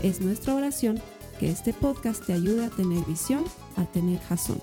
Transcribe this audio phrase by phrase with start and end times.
[0.00, 1.02] Es nuestra oración
[1.40, 3.44] que este podcast te ayude a tener visión,
[3.76, 4.62] a tener jazón.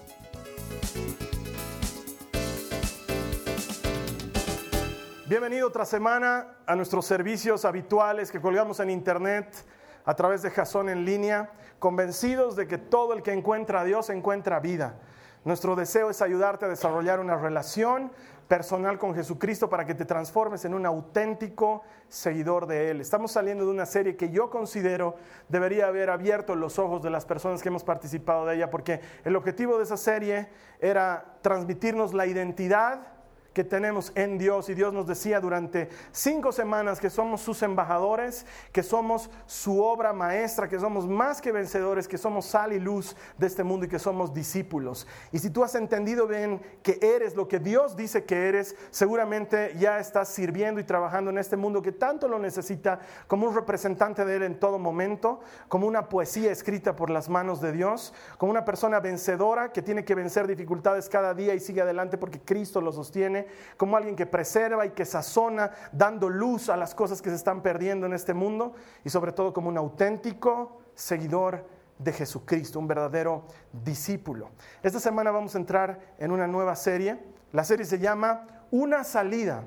[5.27, 9.65] Bienvenido otra semana a nuestros servicios habituales que colgamos en internet
[10.05, 14.09] a través de Jason en línea, convencidos de que todo el que encuentra a Dios
[14.09, 14.95] encuentra vida.
[15.43, 18.09] Nuestro deseo es ayudarte a desarrollar una relación
[18.47, 23.01] personal con Jesucristo para que te transformes en un auténtico seguidor de Él.
[23.01, 25.15] Estamos saliendo de una serie que yo considero
[25.49, 29.35] debería haber abierto los ojos de las personas que hemos participado de ella, porque el
[29.35, 30.47] objetivo de esa serie
[30.79, 33.14] era transmitirnos la identidad
[33.55, 34.69] que tenemos en Dios.
[34.69, 40.11] Y Dios nos decía durante cinco semanas que somos sus embajadores, que somos su obra
[40.11, 43.89] maestra, que somos más que vencedores, que somos sal y luz de este mundo y
[43.89, 45.07] que somos discípulos.
[45.31, 49.73] Y si tú has entendido bien que eres lo que Dios dice que eres, seguramente
[49.79, 54.25] ya estás sirviendo y trabajando en este mundo que tanto lo necesita como un representante
[54.25, 55.39] de Él en todo momento,
[55.69, 60.03] como una poesía escrita por las manos de Dios, como una persona vencedora que tiene
[60.03, 63.44] que vencer dificultades cada día y sigue adelante porque Cristo lo sostiene
[63.77, 67.61] como alguien que preserva y que sazona, dando luz a las cosas que se están
[67.61, 71.65] perdiendo en este mundo, y sobre todo como un auténtico seguidor
[71.97, 74.49] de Jesucristo, un verdadero discípulo.
[74.83, 77.19] Esta semana vamos a entrar en una nueva serie.
[77.51, 79.63] La serie se llama Una salida.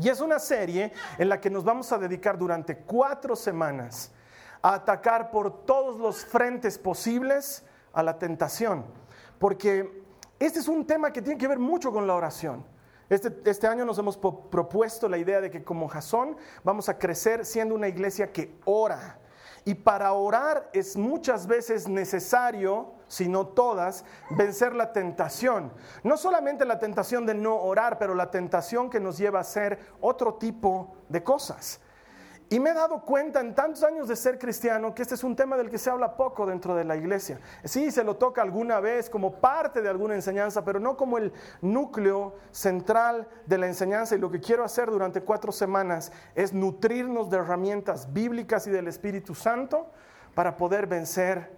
[0.00, 4.12] Y es una serie en la que nos vamos a dedicar durante cuatro semanas
[4.60, 8.84] a atacar por todos los frentes posibles a la tentación.
[9.38, 10.04] Porque
[10.38, 12.64] este es un tema que tiene que ver mucho con la oración.
[13.08, 17.44] Este, este, año nos hemos propuesto la idea de que como Jasón vamos a crecer
[17.44, 19.20] siendo una iglesia que ora.
[19.64, 25.72] Y para orar es muchas veces necesario, si no todas, vencer la tentación.
[26.04, 29.78] No solamente la tentación de no orar, pero la tentación que nos lleva a hacer
[30.00, 31.80] otro tipo de cosas.
[32.48, 35.34] Y me he dado cuenta en tantos años de ser cristiano que este es un
[35.34, 37.40] tema del que se habla poco dentro de la iglesia.
[37.64, 41.32] Sí, se lo toca alguna vez como parte de alguna enseñanza, pero no como el
[41.60, 44.14] núcleo central de la enseñanza.
[44.14, 48.86] Y lo que quiero hacer durante cuatro semanas es nutrirnos de herramientas bíblicas y del
[48.86, 49.90] Espíritu Santo
[50.36, 51.52] para poder vencer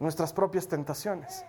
[0.00, 1.44] nuestras propias tentaciones.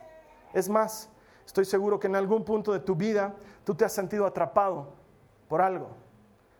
[0.54, 1.10] Es más,
[1.44, 4.94] estoy seguro que en algún punto de tu vida tú te has sentido atrapado
[5.48, 5.90] por algo,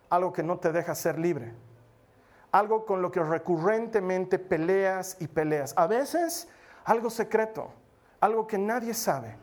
[0.10, 1.54] algo que no te deja ser libre
[2.56, 5.74] algo con lo que recurrentemente peleas y peleas.
[5.76, 6.48] A veces
[6.86, 7.70] algo secreto,
[8.22, 9.36] algo que nadie sabe,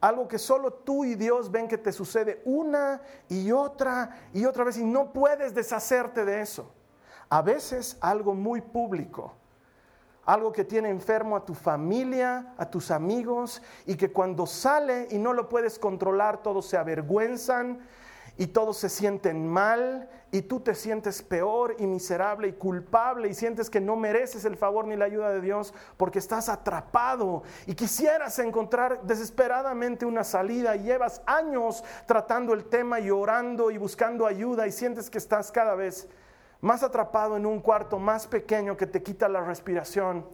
[0.00, 4.62] algo que solo tú y Dios ven que te sucede una y otra y otra
[4.62, 6.72] vez y no puedes deshacerte de eso.
[7.28, 9.34] A veces algo muy público,
[10.24, 15.18] algo que tiene enfermo a tu familia, a tus amigos y que cuando sale y
[15.18, 17.80] no lo puedes controlar, todos se avergüenzan
[18.36, 23.34] y todos se sienten mal y tú te sientes peor y miserable y culpable y
[23.34, 27.74] sientes que no mereces el favor ni la ayuda de Dios porque estás atrapado y
[27.74, 34.26] quisieras encontrar desesperadamente una salida y llevas años tratando el tema y orando y buscando
[34.26, 36.08] ayuda y sientes que estás cada vez
[36.60, 40.26] más atrapado en un cuarto más pequeño que te quita la respiración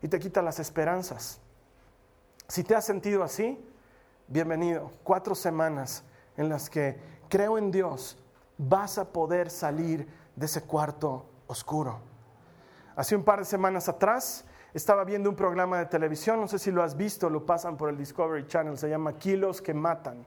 [0.00, 1.40] y te quita las esperanzas.
[2.46, 3.58] Si te has sentido así,
[4.28, 4.92] bienvenido.
[5.02, 6.04] Cuatro semanas
[6.36, 6.98] en las que
[7.30, 8.18] creo en Dios,
[8.58, 12.00] vas a poder salir de ese cuarto oscuro.
[12.94, 16.70] Hace un par de semanas atrás estaba viendo un programa de televisión, no sé si
[16.70, 20.26] lo has visto, lo pasan por el Discovery Channel, se llama Kilos que Matan.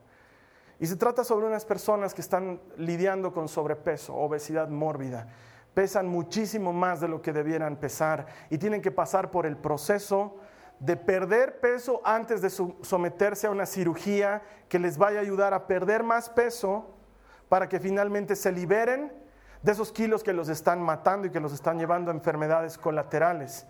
[0.80, 5.28] Y se trata sobre unas personas que están lidiando con sobrepeso, obesidad mórbida.
[5.72, 10.36] Pesan muchísimo más de lo que debieran pesar y tienen que pasar por el proceso
[10.80, 15.66] de perder peso antes de someterse a una cirugía que les vaya a ayudar a
[15.66, 16.94] perder más peso
[17.48, 19.12] para que finalmente se liberen
[19.62, 23.66] de esos kilos que los están matando y que los están llevando a enfermedades colaterales.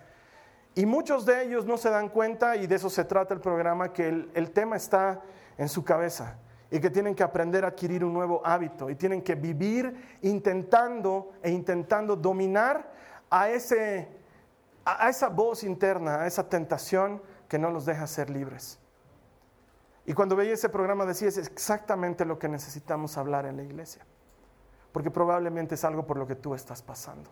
[0.74, 3.92] Y muchos de ellos no se dan cuenta, y de eso se trata el programa,
[3.92, 5.20] que el, tema está
[5.56, 6.36] en su cabeza
[6.68, 11.30] y que tienen que aprender a adquirir un nuevo hábito y tienen que vivir intentando
[11.42, 12.90] e intentando dominar
[13.30, 14.08] a, ese,
[14.84, 18.78] a esa voz interna, a esa tentación que no los deja ser libres.
[20.06, 24.04] Y cuando veía ese programa decía, es exactamente lo que necesitamos hablar en la iglesia,
[24.92, 27.30] porque probablemente es algo por lo que tú estás pasando.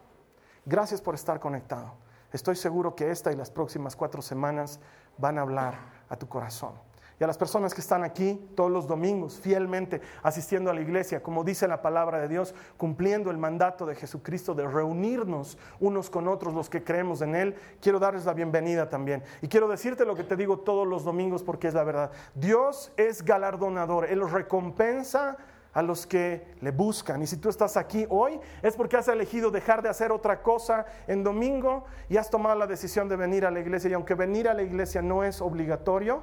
[0.64, 1.94] Gracias por estar conectado.
[2.32, 4.81] estoy seguro que esta y las próximas cuatro semanas
[5.19, 5.75] van a hablar
[6.08, 10.70] a tu corazón y a las personas que están aquí todos los domingos fielmente asistiendo
[10.70, 14.67] a la iglesia, como dice la palabra de Dios, cumpliendo el mandato de Jesucristo de
[14.67, 19.23] reunirnos unos con otros los que creemos en Él, quiero darles la bienvenida también.
[19.41, 22.11] Y quiero decirte lo que te digo todos los domingos porque es la verdad.
[22.35, 25.37] Dios es galardonador, Él recompensa
[25.73, 27.23] a los que le buscan.
[27.23, 30.87] Y si tú estás aquí hoy es porque has elegido dejar de hacer otra cosa
[31.06, 33.91] en domingo y has tomado la decisión de venir a la iglesia.
[33.91, 36.23] Y aunque venir a la iglesia no es obligatorio,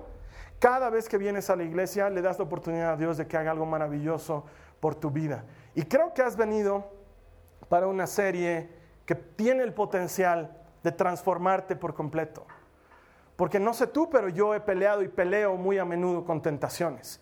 [0.59, 3.37] cada vez que vienes a la iglesia le das la oportunidad a Dios de que
[3.37, 4.45] haga algo maravilloso
[4.79, 5.45] por tu vida.
[5.73, 6.91] Y creo que has venido
[7.69, 8.69] para una serie
[9.05, 12.45] que tiene el potencial de transformarte por completo.
[13.35, 17.21] Porque no sé tú, pero yo he peleado y peleo muy a menudo con tentaciones.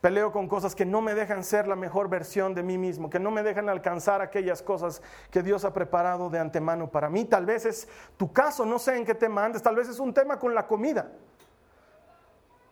[0.00, 3.18] Peleo con cosas que no me dejan ser la mejor versión de mí mismo, que
[3.18, 7.24] no me dejan alcanzar aquellas cosas que Dios ha preparado de antemano para mí.
[7.24, 10.14] Tal vez es tu caso, no sé en qué tema andes, tal vez es un
[10.14, 11.10] tema con la comida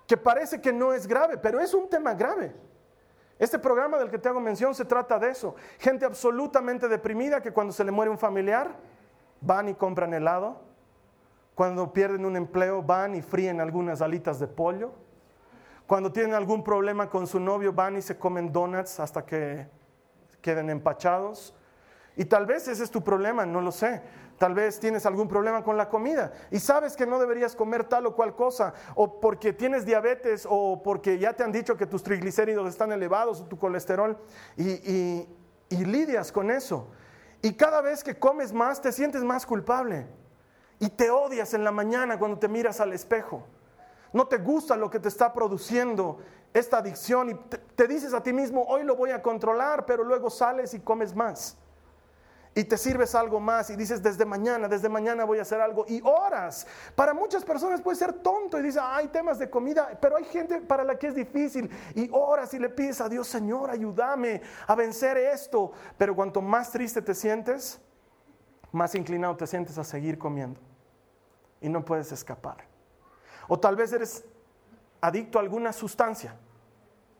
[0.06, 2.54] que parece que no es grave, pero es un tema grave.
[3.38, 5.56] Este programa del que te hago mención se trata de eso.
[5.78, 8.74] Gente absolutamente deprimida que cuando se le muere un familiar
[9.40, 10.62] van y compran helado.
[11.54, 14.92] Cuando pierden un empleo van y fríen algunas alitas de pollo.
[15.86, 19.68] Cuando tienen algún problema con su novio van y se comen donuts hasta que
[20.40, 21.54] queden empachados.
[22.16, 24.00] Y tal vez ese es tu problema, no lo sé.
[24.38, 28.06] Tal vez tienes algún problema con la comida y sabes que no deberías comer tal
[28.06, 32.02] o cual cosa, o porque tienes diabetes, o porque ya te han dicho que tus
[32.02, 34.18] triglicéridos están elevados, o tu colesterol,
[34.56, 35.26] y,
[35.68, 36.88] y lidias con eso.
[37.42, 40.06] Y cada vez que comes más, te sientes más culpable.
[40.78, 43.46] Y te odias en la mañana cuando te miras al espejo.
[44.12, 46.18] No te gusta lo que te está produciendo
[46.52, 47.34] esta adicción y
[47.74, 51.14] te dices a ti mismo, hoy lo voy a controlar, pero luego sales y comes
[51.14, 51.58] más
[52.56, 55.84] y te sirves algo más y dices desde mañana, desde mañana voy a hacer algo
[55.86, 56.66] y horas.
[56.94, 60.62] Para muchas personas puede ser tonto y dice, hay temas de comida, pero hay gente
[60.62, 64.74] para la que es difícil y horas y le pides a Dios, Señor, ayúdame a
[64.74, 65.72] vencer esto.
[65.98, 67.78] Pero cuanto más triste te sientes,
[68.72, 70.58] más inclinado te sientes a seguir comiendo
[71.60, 72.64] y no puedes escapar.
[73.48, 74.24] O tal vez eres
[75.02, 76.34] adicto a alguna sustancia,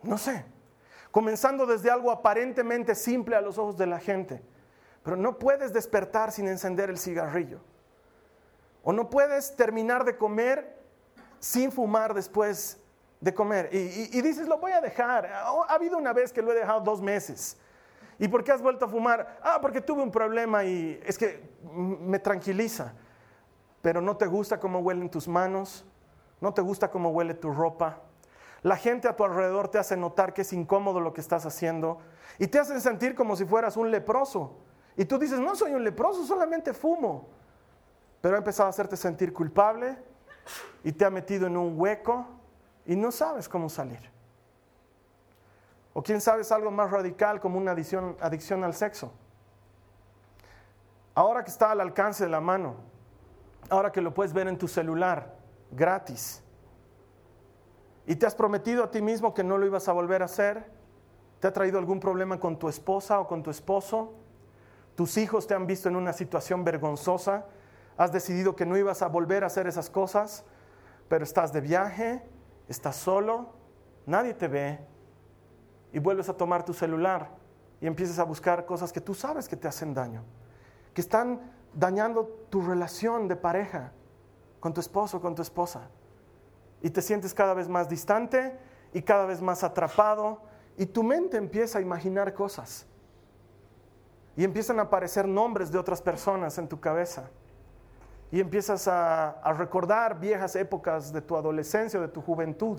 [0.02, 0.46] no sé,
[1.10, 4.55] comenzando desde algo aparentemente simple a los ojos de la gente
[5.06, 7.60] pero no puedes despertar sin encender el cigarrillo.
[8.82, 10.82] O no puedes terminar de comer
[11.38, 12.80] sin fumar después
[13.20, 13.68] de comer.
[13.72, 15.26] Y, dices, lo voy a dejar.
[15.26, 17.56] Ha habido una vez que lo he dejado dos meses.
[18.18, 19.38] ¿Y por qué has vuelto a fumar?
[19.44, 22.92] Ah, porque tuve un problema y es que me tranquiliza.
[23.82, 25.84] Pero no te gusta cómo huelen tus manos,
[26.40, 28.00] no te gusta cómo huele tu ropa.
[28.62, 32.00] La gente a tu alrededor te hace notar que es incómodo lo que estás haciendo
[32.40, 34.65] y te hacen sentir como si fueras un leproso.
[34.96, 37.28] Y tú dices, no soy un leproso, solamente fumo.
[38.20, 39.96] Pero ha empezado a hacerte sentir culpable
[40.82, 42.26] y te ha metido en un hueco
[42.86, 44.10] y no sabes cómo salir.
[45.92, 49.12] O quién sabe es algo más radical como una adicción, adicción al sexo.
[51.14, 52.76] Ahora que está al alcance de la mano,
[53.70, 55.34] ahora que lo puedes ver en tu celular,
[55.70, 56.42] gratis,
[58.06, 60.70] y te has prometido a ti mismo que no lo ibas a volver a hacer,
[61.40, 64.14] te ha traído algún problema con tu esposa o con tu esposo,
[64.96, 67.44] tus hijos te han visto en una situación vergonzosa,
[67.98, 70.44] has decidido que no ibas a volver a hacer esas cosas,
[71.08, 72.22] pero estás de viaje,
[72.66, 73.52] estás solo,
[74.06, 74.80] nadie te ve
[75.92, 77.28] y vuelves a tomar tu celular
[77.80, 80.24] y empiezas a buscar cosas que tú sabes que te hacen daño,
[80.94, 83.92] que están dañando tu relación de pareja
[84.60, 85.90] con tu esposo, con tu esposa.
[86.80, 88.58] Y te sientes cada vez más distante
[88.94, 90.40] y cada vez más atrapado
[90.78, 92.86] y tu mente empieza a imaginar cosas
[94.36, 97.30] y empiezan a aparecer nombres de otras personas en tu cabeza.
[98.30, 102.78] Y empiezas a, recordar viejas épocas de tu adolescencia, de tu juventud.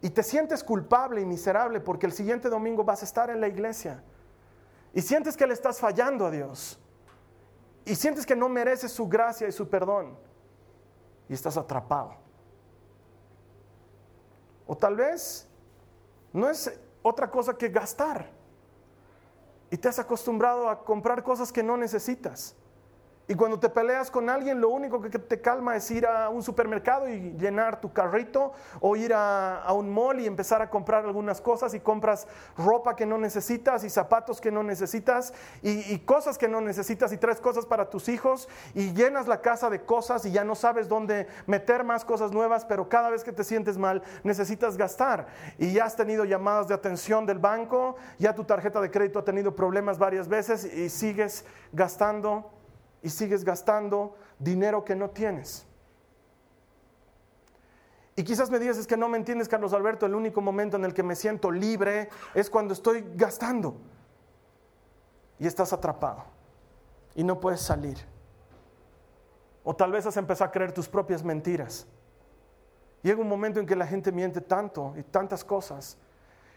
[0.00, 3.48] Y te sientes culpable y miserable porque el siguiente domingo vas a estar en la
[3.48, 4.02] iglesia.
[4.94, 6.78] Y sientes que le estás fallando a Dios.
[7.84, 10.16] Y sientes que no mereces su gracia y su perdón.
[11.28, 12.14] Y estás atrapado.
[14.68, 15.48] O tal vez
[16.32, 18.39] no es otra cosa que gastar
[19.70, 22.56] y te has acostumbrado a comprar cosas que no necesitas.
[23.30, 26.42] Y cuando te peleas con alguien, lo único que te calma es ir a un
[26.42, 31.40] supermercado y llenar tu carrito o ir a, un mall y empezar a comprar algunas
[31.40, 32.26] cosas y compras
[32.58, 35.32] ropa que no necesitas y zapatos que no necesitas
[35.62, 39.70] y, cosas que no necesitas y tres cosas para tus hijos y llenas la casa
[39.70, 43.30] de cosas y ya no sabes dónde meter más cosas nuevas, pero cada vez que
[43.30, 45.28] te sientes mal necesitas gastar.
[45.56, 49.24] Y ya has tenido llamadas de atención del banco, ya tu tarjeta de crédito ha
[49.24, 52.59] tenido problemas varias veces y sigues gastando
[53.02, 55.66] y sigues gastando dinero que no tienes.
[58.16, 60.84] Y quizás me digas, es que no me entiendes, Carlos Alberto, el único momento en
[60.84, 63.76] el que me siento libre es cuando estoy gastando.
[65.38, 66.24] Y estás atrapado.
[67.14, 67.96] Y no puedes salir.
[69.64, 71.86] O tal vez has empezado a creer tus propias mentiras.
[73.02, 75.96] Llega un momento en que la gente miente tanto y tantas cosas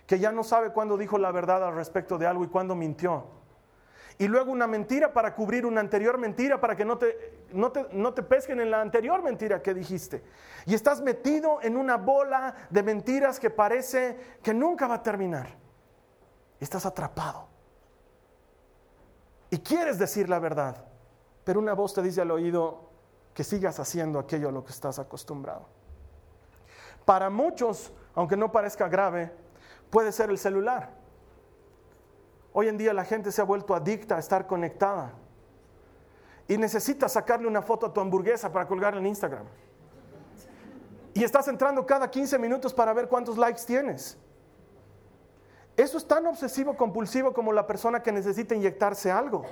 [0.06, 3.24] que ya no sabe cuándo dijo la verdad al respecto de algo y cuándo mintió.
[4.17, 7.88] Y luego una mentira para cubrir una anterior mentira para que no te, no te,
[7.91, 10.24] no te pesquen en la anterior mentira que dijiste.
[10.65, 15.55] Y estás metido en una bola de mentiras que parece que nunca va a terminar.
[16.60, 17.48] Estás atrapado.
[19.50, 20.84] Y quieres decir la verdad,
[21.43, 22.89] pero una voz te dice al oído
[23.34, 25.67] que sigas haciendo aquello a lo que estás acostumbrado.
[27.05, 29.32] Para muchos, aunque no parezca grave,
[29.89, 31.03] puede ser el celular.
[32.54, 35.14] Hoy en día la gente se ha vuelto adicta a estar conectada
[36.48, 39.46] y necesitas sacarle una foto a tu hamburguesa para colgarla en Instagram.
[41.16, 44.18] Y estás entrando cada 15 minutos para ver cuántos likes tienes.
[45.76, 49.44] Eso es tan obsesivo compulsivo como la persona que necesita inyectarse algo.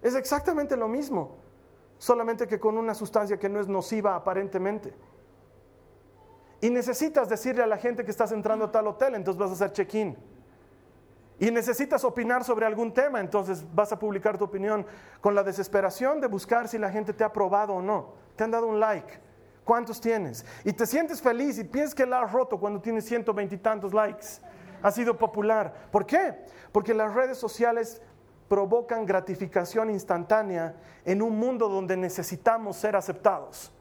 [0.00, 1.36] Es exactamente lo mismo,
[1.98, 4.94] solamente que con una sustancia que no es nociva aparentemente.
[6.60, 9.54] Y necesitas decirle a la gente que estás entrando a tal hotel, entonces vas a
[9.54, 10.16] hacer check-in.
[11.38, 14.86] Y necesitas opinar sobre algún tema, entonces vas a publicar tu opinión
[15.20, 18.14] con la desesperación de buscar si la gente te ha aprobado o no.
[18.36, 19.20] Te han dado un like.
[19.64, 20.44] ¿Cuántos tienes?
[20.64, 24.26] Y te sientes feliz y piensas que la has roto cuando tienes ciento veintitantos likes.
[24.82, 25.88] Ha sido popular.
[25.90, 26.44] ¿Por qué?
[26.70, 28.00] Porque las redes sociales
[28.48, 33.72] provocan gratificación instantánea en un mundo donde necesitamos ser aceptados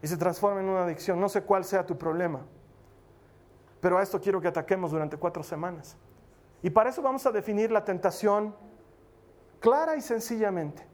[0.00, 1.20] y se transforma en una adicción.
[1.20, 2.46] No sé cuál sea tu problema,
[3.80, 5.96] pero a esto quiero que ataquemos durante cuatro semanas.
[6.62, 8.54] Y para eso vamos a definir la tentación
[9.60, 10.86] clara y sencillamente.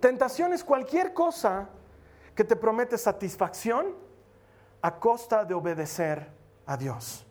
[0.00, 1.68] Tentación es cualquier cosa
[2.34, 3.94] que te promete satisfacción
[4.80, 6.30] a costa de obedecer
[6.64, 7.26] a Dios.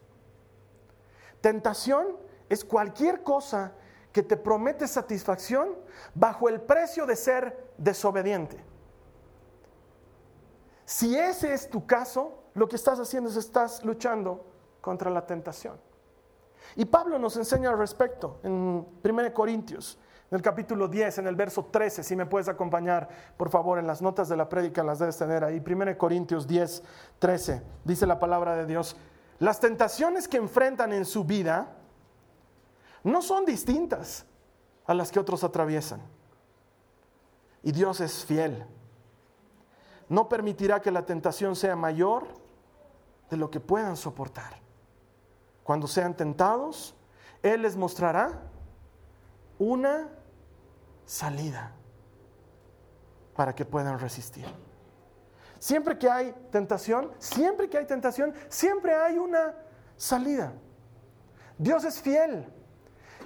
[1.42, 3.74] Tentación es cualquier cosa
[4.12, 5.76] que te promete satisfacción
[6.14, 8.64] bajo el precio de ser desobediente.
[10.86, 14.46] Si ese es tu caso, lo que estás haciendo es estás luchando
[14.82, 15.89] contra la tentación.
[16.76, 19.98] Y Pablo nos enseña al respecto en 1 Corintios,
[20.32, 23.88] en el capítulo 10, en el verso 13, si me puedes acompañar, por favor, en
[23.88, 25.62] las notas de la prédica las debes tener ahí.
[25.66, 26.84] 1 Corintios 10,
[27.18, 28.96] 13, dice la palabra de Dios,
[29.40, 31.76] las tentaciones que enfrentan en su vida
[33.04, 34.26] no son distintas
[34.86, 36.02] a las que otros atraviesan.
[37.64, 38.66] Y Dios es fiel
[40.10, 42.28] no permitirá que la tentación sea mayor
[43.30, 44.59] de lo que puedan soportar.
[45.70, 46.96] Cuando sean tentados,
[47.44, 48.42] Él les mostrará
[49.60, 50.10] una
[51.06, 51.74] salida
[53.36, 54.48] para que puedan resistir.
[55.60, 59.54] Siempre que hay tentación, siempre que hay tentación, siempre hay una
[59.96, 60.54] salida.
[61.60, 62.52] Dios es fiel.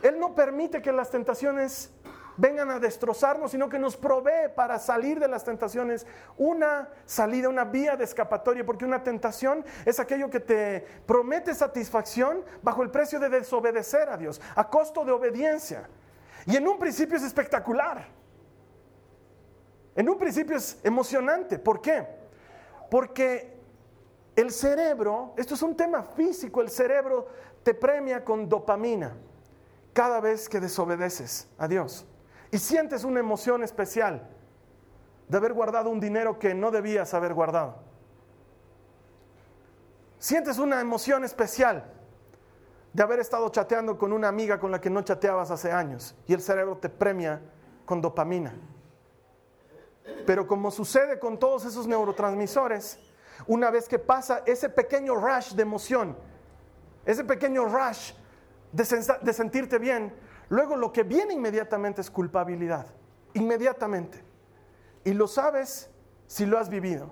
[0.01, 1.92] Él no permite que las tentaciones
[2.37, 6.05] vengan a destrozarnos, sino que nos provee para salir de las tentaciones
[6.37, 12.43] una salida, una vía de escapatoria, porque una tentación es aquello que te promete satisfacción
[12.61, 15.89] bajo el precio de desobedecer a Dios, a costo de obediencia.
[16.45, 18.05] Y en un principio es espectacular.
[19.95, 21.59] En un principio es emocionante.
[21.59, 22.05] ¿Por qué?
[22.89, 23.53] Porque
[24.35, 27.27] el cerebro, esto es un tema físico, el cerebro
[27.61, 29.15] te premia con dopamina
[29.93, 32.07] cada vez que desobedeces a Dios
[32.53, 34.29] y sientes una emoción especial
[35.27, 37.77] de haber guardado un dinero que no debías haber guardado.
[40.19, 41.83] Sientes una emoción especial
[42.93, 46.33] de haber estado chateando con una amiga con la que no chateabas hace años y
[46.33, 47.41] el cerebro te premia
[47.86, 48.53] con dopamina.
[50.27, 53.00] Pero como sucede con todos esos neurotransmisores,
[53.48, 56.15] una vez que pasa ese pequeño rush de emoción,
[57.03, 58.13] ese pequeño rush
[58.72, 60.13] de, de sentirte bien,
[60.50, 62.88] Luego lo que viene inmediatamente es culpabilidad,
[63.33, 64.23] inmediatamente.
[65.03, 65.89] Y lo sabes
[66.27, 67.12] si lo has vivido.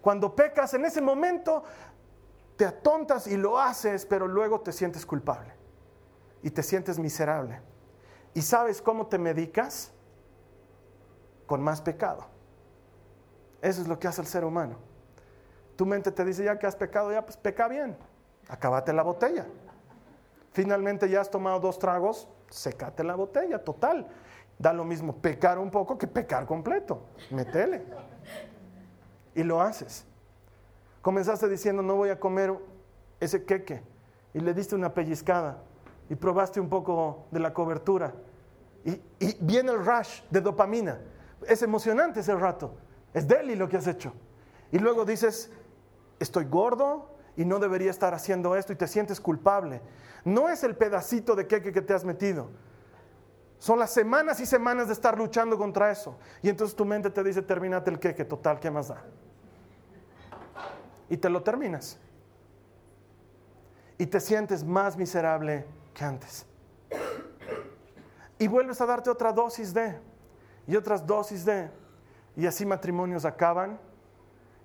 [0.00, 1.64] Cuando pecas en ese momento,
[2.56, 5.52] te atontas y lo haces, pero luego te sientes culpable
[6.42, 7.60] y te sientes miserable.
[8.34, 9.92] ¿Y sabes cómo te medicas?
[11.46, 12.26] Con más pecado.
[13.60, 14.76] Eso es lo que hace el ser humano.
[15.76, 17.96] Tu mente te dice, ya que has pecado, ya pues peca bien.
[18.48, 19.46] Acabate la botella.
[20.52, 24.06] Finalmente ya has tomado dos tragos, secate la botella, total.
[24.58, 27.02] Da lo mismo pecar un poco que pecar completo.
[27.30, 27.82] Metele.
[29.34, 30.04] Y lo haces.
[31.00, 32.54] Comenzaste diciendo, no voy a comer
[33.18, 33.82] ese queque.
[34.34, 35.58] Y le diste una pellizcada.
[36.08, 38.12] Y probaste un poco de la cobertura.
[38.84, 41.00] y, y viene el rush de dopamina.
[41.48, 42.74] Es emocionante ese rato.
[43.14, 44.12] Es deli lo que has hecho.
[44.70, 45.50] Y luego dices,
[46.18, 49.80] estoy gordo y no debería estar haciendo esto y te sientes culpable.
[50.24, 52.50] No es el pedacito de queque que te has metido.
[53.58, 56.18] Son las semanas y semanas de estar luchando contra eso.
[56.42, 59.02] Y entonces tu mente te dice, terminate el queque, total, ¿qué más da?
[61.08, 61.98] Y te lo terminas.
[63.98, 66.46] Y te sientes más miserable que antes.
[68.38, 69.96] Y vuelves a darte otra dosis de,
[70.66, 71.70] y otras dosis de.
[72.34, 73.78] Y así matrimonios acaban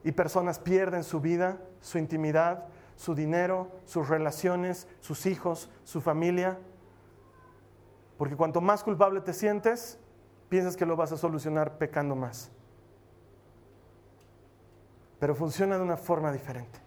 [0.08, 2.64] y personas pierden su vida, su intimidad,
[2.96, 6.58] su dinero, sus relaciones, sus hijos, su familia.
[8.18, 10.00] Porque cuanto más culpable te sientes,
[10.48, 12.50] piensas que lo vas a solucionar pecando más.
[15.20, 16.80] Pero funciona de una forma diferente.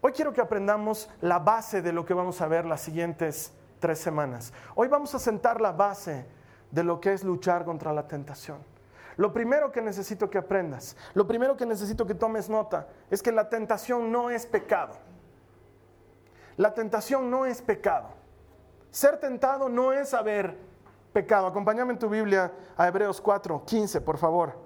[0.00, 4.00] Hoy quiero que aprendamos la base de lo que vamos a ver las siguientes tres
[4.00, 4.52] semanas.
[4.74, 6.26] Hoy vamos a sentar la base
[6.72, 8.73] de lo que es luchar contra la tentación.
[9.16, 13.32] Lo primero que necesito que aprendas, lo primero que necesito que tomes nota, es que
[13.32, 14.94] la tentación no es pecado.
[16.56, 18.08] La tentación no es pecado.
[18.90, 20.56] Ser tentado no es haber
[21.12, 21.46] pecado.
[21.46, 24.64] Acompáñame en tu Biblia a Hebreos 4, 15, por favor.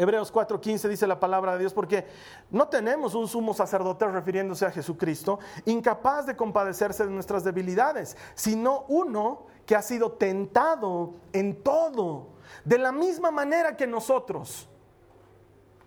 [0.00, 2.06] Hebreos 4:15 dice la palabra de Dios, porque
[2.50, 8.86] no tenemos un sumo sacerdote refiriéndose a Jesucristo, incapaz de compadecerse de nuestras debilidades, sino
[8.88, 12.28] uno que ha sido tentado en todo,
[12.64, 14.68] de la misma manera que nosotros,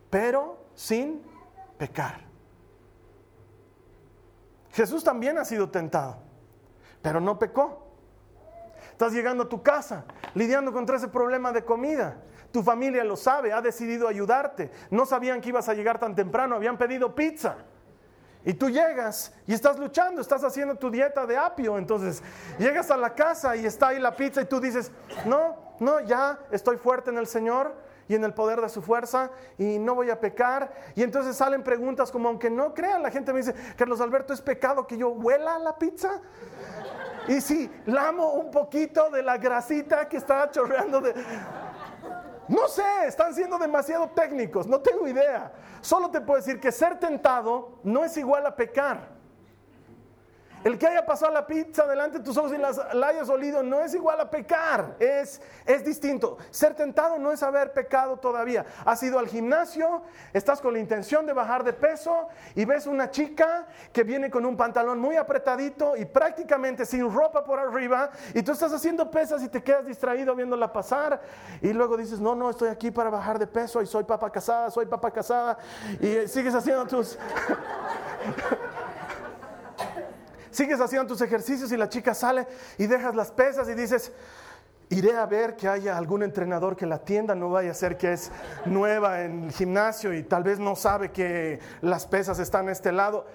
[0.10, 1.24] pero sin
[1.77, 2.22] pecar.
[4.72, 6.17] Jesús también ha sido tentado,
[7.01, 7.88] pero no pecó.
[8.91, 12.17] Estás llegando a tu casa, lidiando contra ese problema de comida.
[12.51, 14.72] Tu familia lo sabe, ha decidido ayudarte.
[14.91, 17.58] No sabían que ibas a llegar tan temprano, habían pedido pizza.
[18.46, 21.77] Y tú llegas y estás luchando, estás haciendo tu dieta de apio.
[21.77, 22.22] Entonces
[22.60, 24.91] llegas a la casa y está ahí la pizza y tú dices,
[25.26, 27.75] no, no, ya estoy fuerte en el Señor
[28.07, 30.71] y en el poder de su fuerza y no voy a pecar.
[30.95, 34.41] Y entonces salen preguntas como, aunque no crean, la gente me dice, Carlos Alberto, ¿es
[34.41, 36.21] pecado que yo huela la pizza?
[37.27, 41.13] Y si lamo un poquito de la grasita que está chorreando de...
[42.49, 45.53] No sé, están siendo demasiado técnicos, no tengo idea.
[45.79, 49.12] Solo te puedo decir que ser tentado no es igual a pecar.
[50.63, 53.82] El que haya pasado la pizza delante de tus ojos y la hayas olido no
[53.82, 56.38] es igual a pecar, es, es distinto.
[56.52, 58.65] Ser tentado no es haber pecado todavía.
[58.86, 63.12] Has ido al gimnasio, estás con la intención de bajar de peso y ves una
[63.12, 68.41] chica que viene con un pantalón muy apretadito y prácticamente sin ropa por arriba y
[68.41, 71.21] tú estás haciendo pesas y te quedas distraído viéndola pasar
[71.62, 74.71] y luego dices, no, no, estoy aquí para bajar de peso y soy papa casada,
[74.71, 75.58] soy papa casada
[75.99, 77.17] y sigues haciendo tus...
[80.53, 84.11] sigues haciendo tus ejercicios y la chica sale y dejas las pesas y dices,
[84.89, 88.13] iré a ver que haya algún entrenador que la atienda, no vaya a ser que
[88.13, 88.31] es
[88.65, 92.91] nueva en el gimnasio y tal vez no sabe que las pesas están a este
[92.91, 93.25] lado.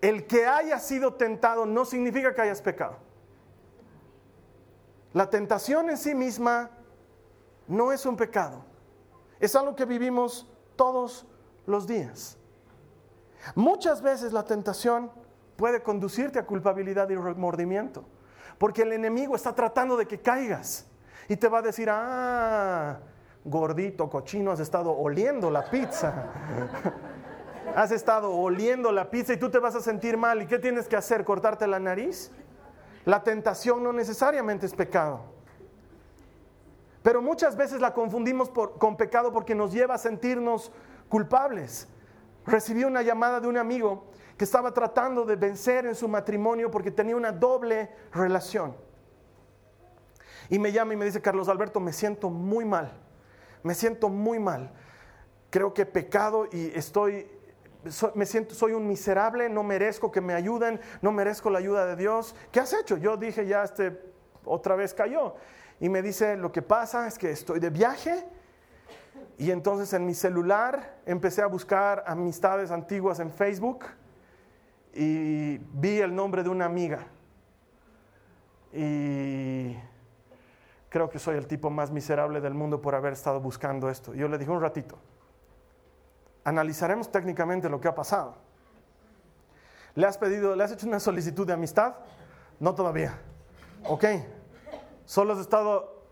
[0.00, 2.96] El que haya sido tentado no significa que hayas pecado.
[5.14, 6.70] La tentación en sí misma
[7.66, 8.64] no es un pecado.
[9.40, 11.26] Es algo que vivimos todos
[11.66, 12.36] los días.
[13.54, 15.10] Muchas veces la tentación
[15.58, 18.04] puede conducirte a culpabilidad y remordimiento.
[18.58, 20.86] Porque el enemigo está tratando de que caigas.
[21.28, 23.00] Y te va a decir, ah,
[23.44, 26.26] gordito, cochino, has estado oliendo la pizza.
[27.74, 30.40] has estado oliendo la pizza y tú te vas a sentir mal.
[30.40, 31.24] ¿Y qué tienes que hacer?
[31.24, 32.30] ¿Cortarte la nariz?
[33.04, 35.22] La tentación no necesariamente es pecado.
[37.02, 40.70] Pero muchas veces la confundimos con pecado porque nos lleva a sentirnos
[41.08, 41.88] culpables.
[42.46, 44.04] Recibí una llamada de un amigo
[44.38, 48.76] que estaba tratando de vencer en su matrimonio porque tenía una doble relación.
[50.48, 52.92] Y me llama y me dice, Carlos Alberto, me siento muy mal,
[53.64, 54.70] me siento muy mal.
[55.50, 57.28] Creo que he pecado y estoy,
[58.14, 61.96] me siento, soy un miserable, no merezco que me ayuden, no merezco la ayuda de
[61.96, 62.36] Dios.
[62.52, 62.96] ¿Qué has hecho?
[62.96, 64.00] Yo dije, ya este
[64.44, 65.34] otra vez cayó.
[65.80, 68.24] Y me dice, lo que pasa es que estoy de viaje
[69.36, 73.84] y entonces en mi celular empecé a buscar amistades antiguas en Facebook
[75.00, 77.06] y vi el nombre de una amiga.
[78.72, 79.76] Y
[80.88, 84.12] creo que soy el tipo más miserable del mundo por haber estado buscando esto.
[84.12, 84.98] Y yo le dije un ratito,
[86.42, 88.38] analizaremos técnicamente lo que ha pasado.
[89.94, 91.94] ¿Le has pedido, le has hecho una solicitud de amistad?
[92.58, 93.20] No todavía.
[93.84, 94.04] Ok.
[95.04, 96.02] Solo has estado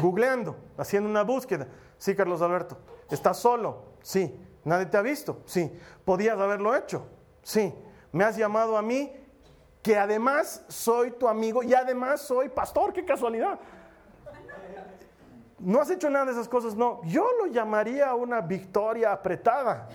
[0.00, 1.68] googleando, haciendo una búsqueda.
[1.96, 2.76] Sí, Carlos Alberto.
[3.08, 3.84] ¿Estás solo?
[4.02, 4.36] Sí.
[4.64, 5.42] ¿Nadie te ha visto?
[5.44, 5.72] Sí.
[6.04, 7.06] ¿Podías haberlo hecho?
[7.42, 7.72] Sí
[8.12, 9.12] me has llamado a mí,
[9.82, 13.58] que además soy tu amigo y además soy pastor, qué casualidad.
[15.58, 17.00] no has hecho nada de esas cosas, no.
[17.04, 19.88] Yo lo llamaría una victoria apretada.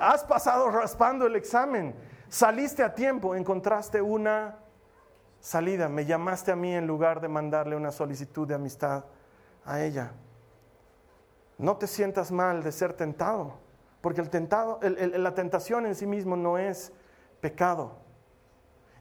[0.00, 1.94] Has pasado raspando el examen,
[2.28, 4.56] saliste a tiempo, encontraste una
[5.40, 9.04] salida, me llamaste a mí en lugar de mandarle una solicitud de amistad
[9.64, 10.12] a ella.
[11.58, 13.58] No te sientas mal de ser tentado,
[14.00, 14.22] porque
[15.18, 16.92] la tentación en sí mismo no es
[17.40, 17.98] pecado.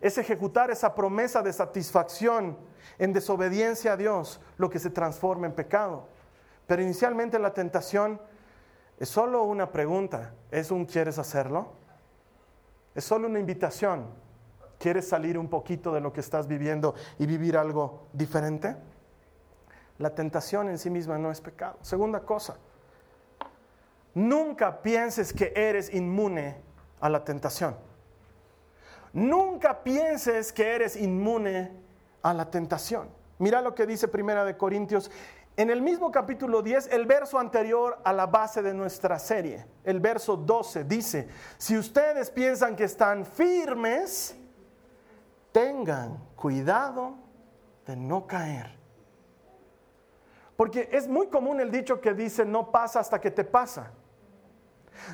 [0.02, 2.58] Es ejecutar esa promesa de satisfacción
[2.98, 6.08] en desobediencia a Dios lo que se transforma en pecado.
[6.68, 8.22] Pero inicialmente la tentación
[9.00, 11.74] es solo una pregunta, es un ¿quieres hacerlo?
[12.96, 14.08] Es solo una invitación.
[14.78, 18.78] ¿Quieres salir un poquito de lo que estás viviendo y vivir algo diferente?
[19.98, 21.78] La tentación en sí misma no es pecado.
[21.82, 22.58] Segunda cosa,
[24.13, 26.58] nunca pienses que eres inmune
[27.00, 27.76] a la tentación.
[29.13, 31.72] Nunca pienses que eres inmune
[32.22, 33.10] a la tentación.
[33.39, 35.10] Mira lo que dice Primera de Corintios
[35.60, 40.00] en el mismo capítulo 10, el verso anterior a la base de nuestra serie, el
[40.00, 44.38] verso 12 dice, si ustedes piensan que están firmes,
[45.52, 47.15] tengan cuidado
[47.86, 48.79] de no caer.
[50.60, 53.93] Porque es muy común el dicho que dice, no pasa hasta que te pasa.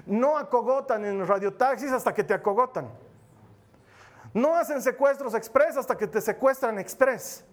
[0.08, 2.90] No acogotan en radiotaxis hasta que te acogotan.
[4.34, 7.46] No hacen secuestros express hasta que te secuestran express.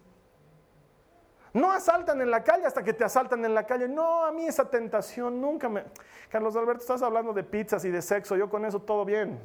[1.53, 3.87] No asaltan en la calle hasta que te asaltan en la calle.
[3.89, 5.85] No, a mí esa tentación nunca me...
[6.31, 8.37] Carlos Alberto, estás hablando de pizzas y de sexo.
[8.37, 9.39] Yo con eso todo bien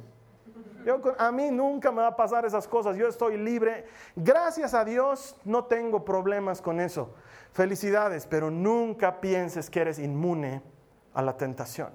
[1.18, 3.86] a mí nunca me va a pasar esas cosas, yo estoy libre.
[4.16, 7.14] Gracias a Dios no tengo problemas con eso.
[7.52, 10.62] Felicidades, pero nunca pienses que eres inmune
[11.14, 11.90] a la tentación.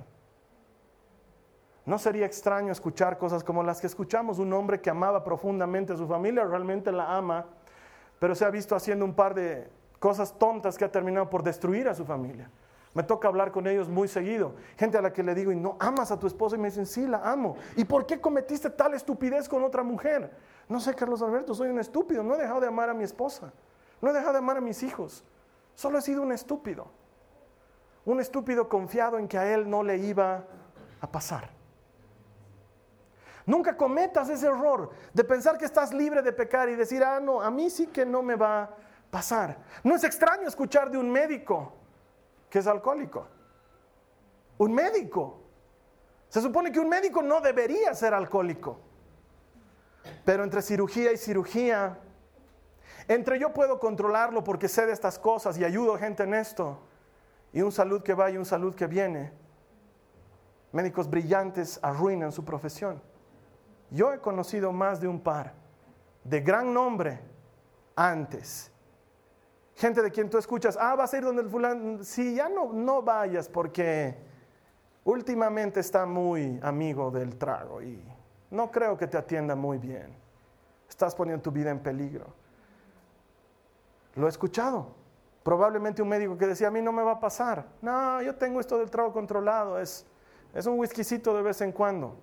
[1.86, 4.40] ¿No sería extraño escuchar cosas como las que escuchamos?
[4.40, 7.46] Un hombre que amaba profundamente a su familia, realmente la ama,
[8.20, 11.90] pero se ha visto haciendo un par de cosas tontas que ha terminado por destruir
[11.90, 12.50] a su familia.
[12.94, 14.54] Me toca hablar con ellos muy seguido.
[14.78, 16.56] Gente a la que le digo, ¿y no amas a tu esposa?
[16.56, 17.58] Y me dicen, sí, la amo.
[17.76, 20.30] ¿Y por qué cometiste tal estupidez con otra mujer?
[20.70, 22.24] No sé, Carlos Alberto, soy un estúpido.
[22.24, 23.52] No he dejado de amar a mi esposa.
[24.00, 25.24] No he dejado de amar a mis hijos.
[25.76, 26.88] Solo he sido un estúpido.
[28.06, 30.46] Un estúpido confiado en que a él no le iba
[31.00, 31.50] a pasar.
[33.46, 37.42] Nunca cometas ese error de pensar que estás libre de pecar y decir, ah, no,
[37.42, 38.70] a mí sí que no me va a
[39.12, 39.58] pasar.
[39.84, 41.74] No es extraño escuchar de un médico
[42.50, 43.28] que es alcohólico.
[44.58, 45.42] Un médico.
[46.30, 48.80] Se supone que un médico no debería ser alcohólico.
[50.24, 51.98] Pero entre cirugía y cirugía,
[53.08, 56.80] entre yo puedo controlarlo porque sé de estas cosas y ayudo a gente en esto,
[57.52, 59.32] y un salud que va y un salud que viene,
[60.72, 63.02] médicos brillantes arruinan su profesión.
[63.92, 65.54] Yo he conocido más de un par
[66.24, 67.20] de gran nombre
[67.96, 68.74] antes
[69.76, 72.72] gente de quien tú escuchas, ah, vas a ir donde el fulano, sí, ya no,
[72.72, 74.16] no vayas porque
[75.04, 78.02] últimamente está muy amigo del trago y
[78.52, 80.16] no creo que te atienda muy bien.
[80.88, 82.28] Estás poniendo tu vida en peligro.
[84.16, 84.96] Lo he escuchado.
[85.44, 87.66] Probablemente un médico que decía, a mí no me va a pasar.
[87.82, 90.06] No, yo tengo esto del trago controlado, es,
[90.54, 92.16] es un whiskycito de vez en cuando.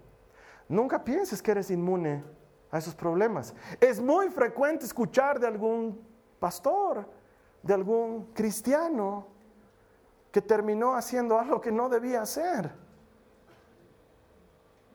[0.69, 2.25] Nunca pienses que eres inmune
[2.71, 3.55] a esos problemas.
[3.81, 6.01] Es muy frecuente escuchar de algún
[6.39, 7.07] pastor,
[7.63, 9.27] de algún cristiano
[10.33, 12.71] que terminó haciendo algo que no debía hacer,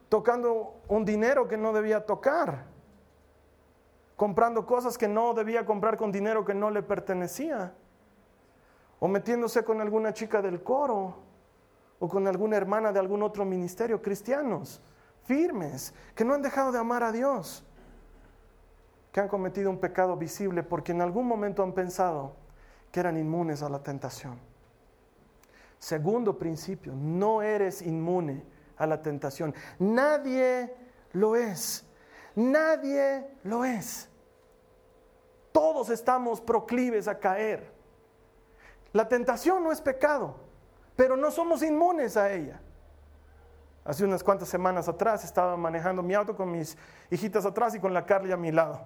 [0.09, 2.65] tocando un dinero que no debía tocar,
[4.15, 7.73] comprando cosas que no debía comprar con dinero que no le pertenecía,
[8.99, 11.17] o metiéndose con alguna chica del coro,
[11.99, 14.81] o con alguna hermana de algún otro ministerio, cristianos
[15.23, 17.65] firmes, que no han dejado de amar a Dios,
[19.11, 22.35] que han cometido un pecado visible porque en algún momento han pensado,
[22.91, 24.39] que eran inmunes a la tentación.
[25.79, 28.43] Segundo principio, no eres inmune
[28.77, 29.53] a la tentación.
[29.79, 30.73] Nadie
[31.13, 31.84] lo es.
[32.35, 34.09] Nadie lo es.
[35.51, 37.73] Todos estamos proclives a caer.
[38.91, 40.35] La tentación no es pecado,
[40.95, 42.59] pero no somos inmunes a ella.
[43.85, 46.77] Hace unas cuantas semanas atrás estaba manejando mi auto con mis
[47.09, 48.85] hijitas atrás y con la Carly a mi lado.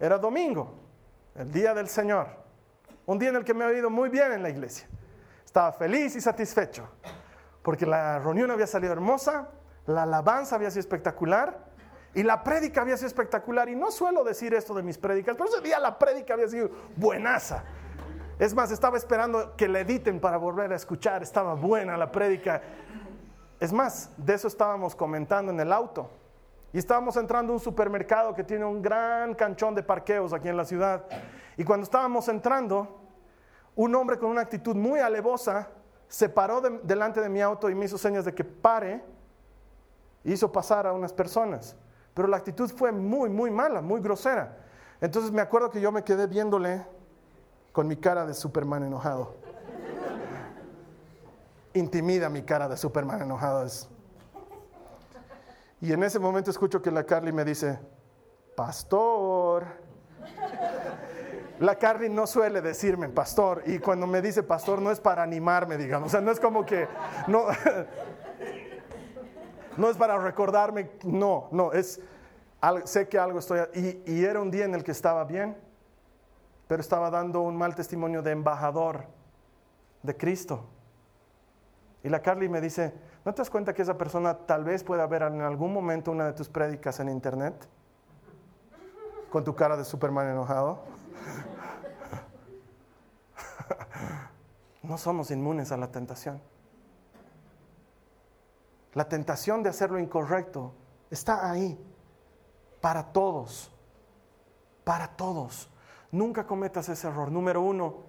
[0.00, 0.74] Era domingo,
[1.36, 2.28] el día del Señor.
[3.06, 4.88] Un día en el que me había ido muy bien en la iglesia.
[5.44, 6.88] Estaba feliz y satisfecho,
[7.62, 9.48] porque la reunión había salido hermosa,
[9.86, 11.71] la alabanza había sido espectacular
[12.14, 13.68] y la prédica había sido espectacular.
[13.68, 16.70] Y no suelo decir esto de mis prédicas, pero ese día la prédica había sido
[16.96, 17.64] buenaza.
[18.38, 21.22] Es más, estaba esperando que la editen para volver a escuchar.
[21.22, 22.60] Estaba buena la prédica.
[23.60, 26.10] Es más, de eso estábamos comentando en el auto.
[26.72, 30.56] Y estábamos entrando a un supermercado que tiene un gran canchón de parqueos aquí en
[30.56, 31.04] la ciudad.
[31.56, 33.00] Y cuando estábamos entrando,
[33.74, 35.68] un hombre con una actitud muy alevosa
[36.08, 39.02] se paró delante de mi auto y me hizo señas de que pare
[40.24, 41.74] y hizo pasar a unas personas.
[42.14, 44.58] Pero la actitud fue muy, muy mala, muy grosera.
[45.00, 46.84] Entonces me acuerdo que yo me quedé viéndole
[47.72, 49.34] con mi cara de Superman enojado.
[51.74, 53.66] Intimida mi cara de Superman enojado.
[55.80, 57.78] Y en ese momento escucho que la Carly me dice,
[58.54, 59.64] pastor.
[61.58, 65.76] La Carly no suele decirme pastor y cuando me dice pastor no es para animarme,
[65.76, 66.88] digamos, o sea, no es como que,
[67.28, 67.46] no,
[69.76, 72.00] no es para recordarme, no, no, es,
[72.84, 73.60] sé que algo estoy,
[74.06, 75.56] y, era un día en el que estaba bien,
[76.68, 79.06] pero estaba dando un mal testimonio de embajador
[80.02, 80.64] de Cristo.
[82.02, 82.92] Y la Carly me dice,
[83.24, 86.26] ¿no te das cuenta que esa persona tal vez pueda ver en algún momento una
[86.26, 87.54] de tus prédicas en internet?
[89.30, 90.80] Con tu cara de Superman enojado.
[94.82, 96.42] No somos inmunes a la tentación.
[98.94, 100.74] La tentación de hacer lo incorrecto
[101.10, 101.78] está ahí
[102.80, 103.72] para todos,
[104.84, 105.70] para todos.
[106.10, 107.30] Nunca cometas ese error.
[107.30, 108.04] Número uno,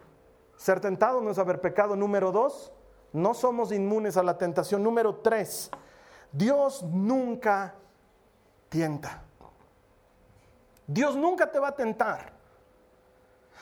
[0.57, 1.95] ser tentado no es haber pecado.
[1.95, 2.73] Número dos,
[3.13, 4.83] no somos inmunes a la tentación.
[4.83, 5.71] Número tres,
[6.31, 7.75] Dios nunca
[8.69, 9.23] tienta.
[10.87, 12.33] Dios nunca te va a tentar.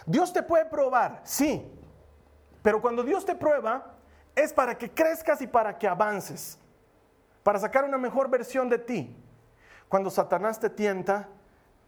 [0.06, 1.72] Dios te puede probar, sí,
[2.62, 3.96] pero cuando Dios te prueba
[4.34, 6.58] es para que crezcas y para que avances,
[7.44, 9.16] para sacar una mejor versión de ti.
[9.90, 11.28] Cuando Satanás te tienta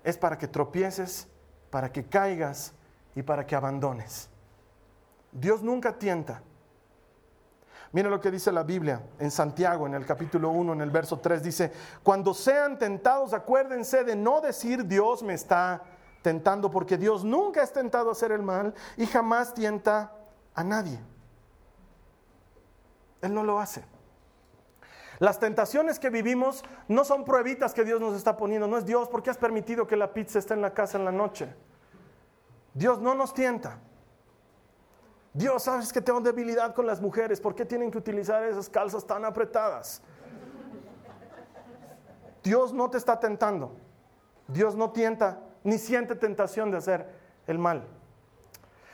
[0.03, 1.27] es para que tropieces,
[1.69, 2.73] para que caigas
[3.15, 4.29] y para que abandones.
[5.31, 6.41] Dios nunca tienta.
[7.91, 11.19] Mira lo que dice la Biblia en Santiago, en el capítulo 1, en el verso
[11.19, 15.83] 3, dice, cuando sean tentados, acuérdense de no decir Dios me está
[16.23, 20.11] tentando, porque Dios nunca es tentado a hacer el mal y jamás tienta
[20.55, 20.99] a nadie.
[23.21, 23.92] Él no lo hace.
[25.23, 29.07] Las tentaciones que vivimos no son pruebitas que Dios nos está poniendo, no es Dios,
[29.07, 31.47] porque has permitido que la pizza esté en la casa en la noche?
[32.73, 33.79] Dios no nos tienta.
[35.31, 39.07] Dios, sabes que tengo debilidad con las mujeres, ¿por qué tienen que utilizar esas calzas
[39.07, 40.01] tan apretadas?
[42.43, 43.77] Dios no te está tentando.
[44.49, 47.07] Dios no tienta ni siente tentación de hacer
[47.47, 47.87] el mal.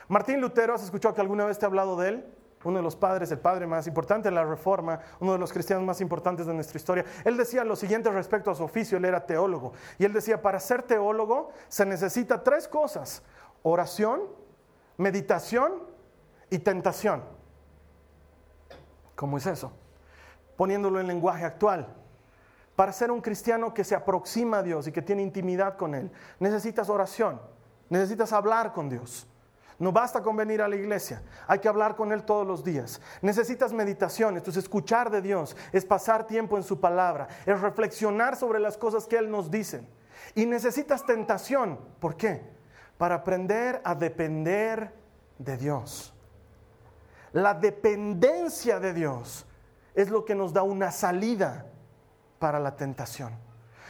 [0.06, 2.34] Martín Lutero, ¿has escuchado que alguna vez te he hablado de él?
[2.62, 5.84] Uno de los padres, el padre más importante de la Reforma, uno de los cristianos
[5.84, 7.04] más importantes de nuestra historia.
[7.24, 9.72] Él decía lo siguiente respecto a su oficio, él era teólogo.
[9.98, 13.22] Y él decía, para ser teólogo se necesita tres cosas,
[13.62, 14.20] oración,
[14.98, 15.72] meditación
[16.50, 17.22] y tentación.
[19.16, 19.72] ¿Cómo es eso?
[20.56, 21.94] Poniéndolo en lenguaje actual.
[22.76, 26.10] Para ser un cristiano que se aproxima a Dios y que tiene intimidad con Él,
[26.38, 27.40] necesitas oración,
[27.88, 29.29] necesitas hablar con Dios.
[29.80, 33.00] No basta con venir a la iglesia, hay que hablar con Él todos los días.
[33.22, 38.36] Necesitas meditación, esto es escuchar de Dios, es pasar tiempo en su palabra, es reflexionar
[38.36, 39.88] sobre las cosas que Él nos dice.
[40.34, 42.42] Y necesitas tentación, ¿por qué?
[42.98, 44.92] Para aprender a depender
[45.38, 46.12] de Dios.
[47.32, 49.46] La dependencia de Dios
[49.94, 51.64] es lo que nos da una salida
[52.38, 53.32] para la tentación.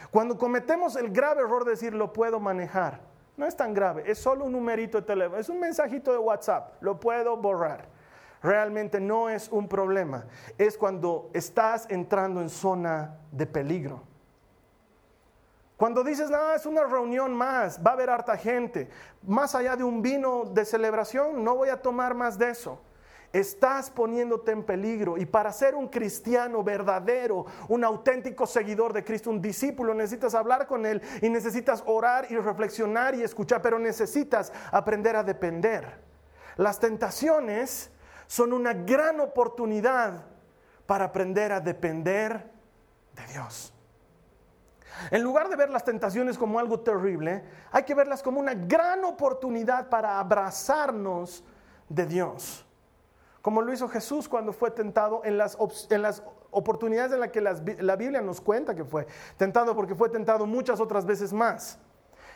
[0.09, 3.10] Cuando cometemos el grave error de decir lo puedo manejar,
[3.41, 6.81] no es tan grave, es solo un numerito de teléfono, es un mensajito de WhatsApp,
[6.81, 7.87] lo puedo borrar.
[8.43, 10.25] Realmente no es un problema,
[10.57, 14.03] es cuando estás entrando en zona de peligro.
[15.75, 18.87] Cuando dices, no, es una reunión más, va a haber harta gente,
[19.23, 22.79] más allá de un vino de celebración, no voy a tomar más de eso
[23.33, 25.17] estás poniéndote en peligro.
[25.17, 30.67] Y para ser un cristiano verdadero, un auténtico seguidor de Cristo, un discípulo, necesitas hablar
[30.67, 35.99] con Él y necesitas orar y reflexionar y escuchar, pero necesitas aprender a depender.
[36.57, 37.91] Las tentaciones
[38.27, 40.25] son una gran oportunidad
[40.85, 42.49] para aprender a depender
[43.15, 43.73] de Dios.
[45.09, 49.03] En lugar de ver las tentaciones como algo terrible, hay que verlas como una gran
[49.05, 51.43] oportunidad para abrazarnos
[51.87, 52.65] de Dios
[53.41, 55.57] como lo hizo Jesús cuando fue tentado en las,
[56.51, 60.79] oportunidades en las que la Biblia nos cuenta que fue tentado, porque fue tentado muchas
[60.79, 61.79] otras veces más.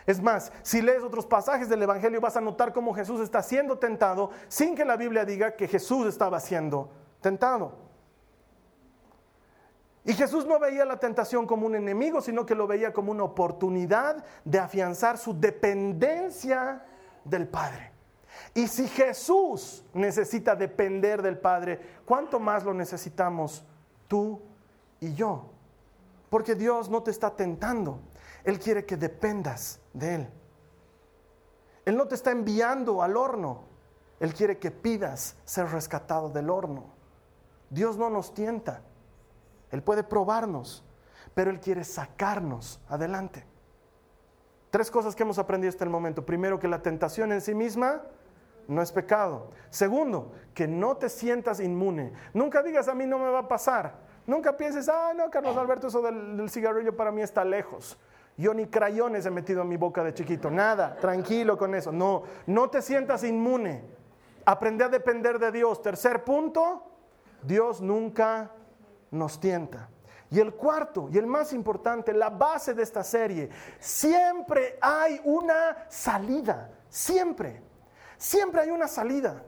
[0.05, 3.79] Es más, si lees otros pasajes del Evangelio vas a notar cómo Jesús está siendo
[3.79, 6.91] tentado sin que la Biblia diga que Jesús estaba siendo
[7.21, 7.73] tentado.
[10.03, 13.23] Y Jesús no veía la tentación como un enemigo, sino que lo veía como una
[13.23, 16.85] oportunidad de afianzar su dependencia
[17.23, 17.94] del Padre.
[18.53, 23.65] Y si Jesús necesita depender del Padre, ¿cuánto más lo necesitamos
[24.07, 24.41] tú
[24.99, 25.51] y yo?
[26.29, 27.99] Porque Dios no te está tentando.
[28.43, 30.29] Él quiere que dependas de Él.
[31.85, 33.63] Él no te está enviando al horno.
[34.19, 36.85] Él quiere que pidas ser rescatado del horno.
[37.69, 38.81] Dios no nos tienta.
[39.71, 40.83] Él puede probarnos,
[41.33, 43.45] pero Él quiere sacarnos adelante.
[44.71, 46.25] Tres cosas que hemos aprendido hasta el momento.
[46.25, 48.03] Primero, que la tentación en sí misma
[48.67, 49.51] no es pecado.
[49.69, 52.13] Segundo, que no te sientas inmune.
[52.33, 53.93] Nunca digas a mí no me va a pasar.
[54.27, 57.97] Nunca pienses, ah, no, Carlos Alberto, eso del, cigarrillo para mí está lejos.
[58.37, 60.49] Yo ni crayones he metido en mi boca de chiquito.
[60.49, 61.91] Nada, tranquilo con eso.
[61.91, 63.83] No, no te sientas inmune.
[64.45, 65.81] Aprende a depender de Dios.
[65.81, 66.83] Tercer punto,
[67.43, 68.51] Dios nunca
[69.11, 69.89] nos tienta.
[70.31, 73.49] Y el cuarto, y el más importante, la base de esta serie,
[73.79, 77.61] siempre hay una salida, siempre,
[78.17, 79.43] siempre hay una salida.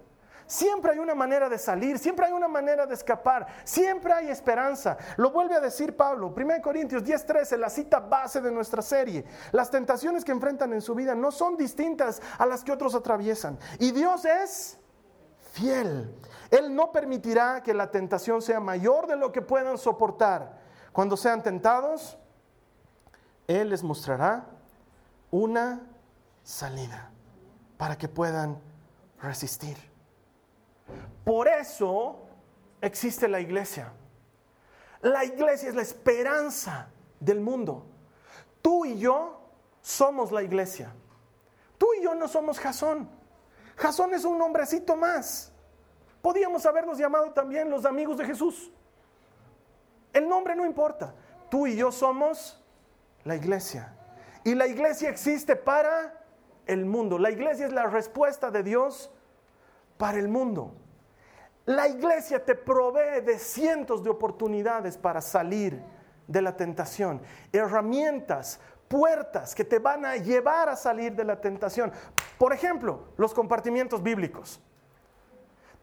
[0.48, 4.98] Siempre hay una manera de salir, siempre hay una manera de escapar, siempre hay esperanza.
[5.18, 9.26] Lo vuelve a decir Pablo, 1 Corintios 10:13, la cita base de nuestra serie.
[9.52, 13.60] Las tentaciones que enfrentan en su vida no son distintas a las que otros atraviesan.
[13.78, 14.80] Y Dios es
[15.52, 16.16] fiel.
[16.50, 20.62] Él no permitirá que la tentación sea mayor de lo que puedan soportar.
[20.94, 22.18] Cuando sean tentados,
[23.48, 24.46] Él les mostrará
[25.30, 25.82] una
[26.42, 27.12] salida
[27.78, 28.60] para que puedan
[29.22, 29.78] resistir.
[31.24, 32.20] Por eso
[32.82, 33.92] existe la iglesia.
[35.02, 37.86] La iglesia es la esperanza del mundo.
[38.62, 39.40] Tú y yo
[39.82, 40.94] somos la iglesia.
[41.78, 43.10] Tú y yo no somos Jasón.
[43.76, 45.52] Jasón es un hombrecito más.
[46.22, 48.72] Podíamos habernos llamado también los amigos de Jesús.
[50.14, 51.14] El nombre no importa.
[51.50, 52.62] Tú y yo somos
[53.24, 53.94] la iglesia.
[54.44, 56.17] Y la iglesia existe para
[56.68, 57.18] el mundo.
[57.18, 59.12] La iglesia es la respuesta de Dios
[59.98, 60.74] para el mundo.
[61.66, 65.82] La iglesia te provee de cientos de oportunidades para salir
[66.28, 71.92] de la tentación, herramientas, puertas que te van a llevar a salir de la tentación.
[72.38, 74.62] Por ejemplo, los compartimientos bíblicos.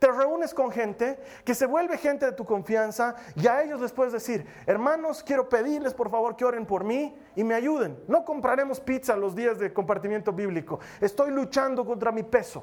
[0.04, 3.90] Te reúnes con gente que se vuelve gente de tu confianza y a ellos les
[3.90, 8.04] puedes decir, hermanos, quiero pedirles por favor que oren por mí y me ayuden.
[8.06, 10.78] No compraremos pizza los días de compartimiento bíblico.
[11.00, 12.62] Estoy luchando contra mi peso.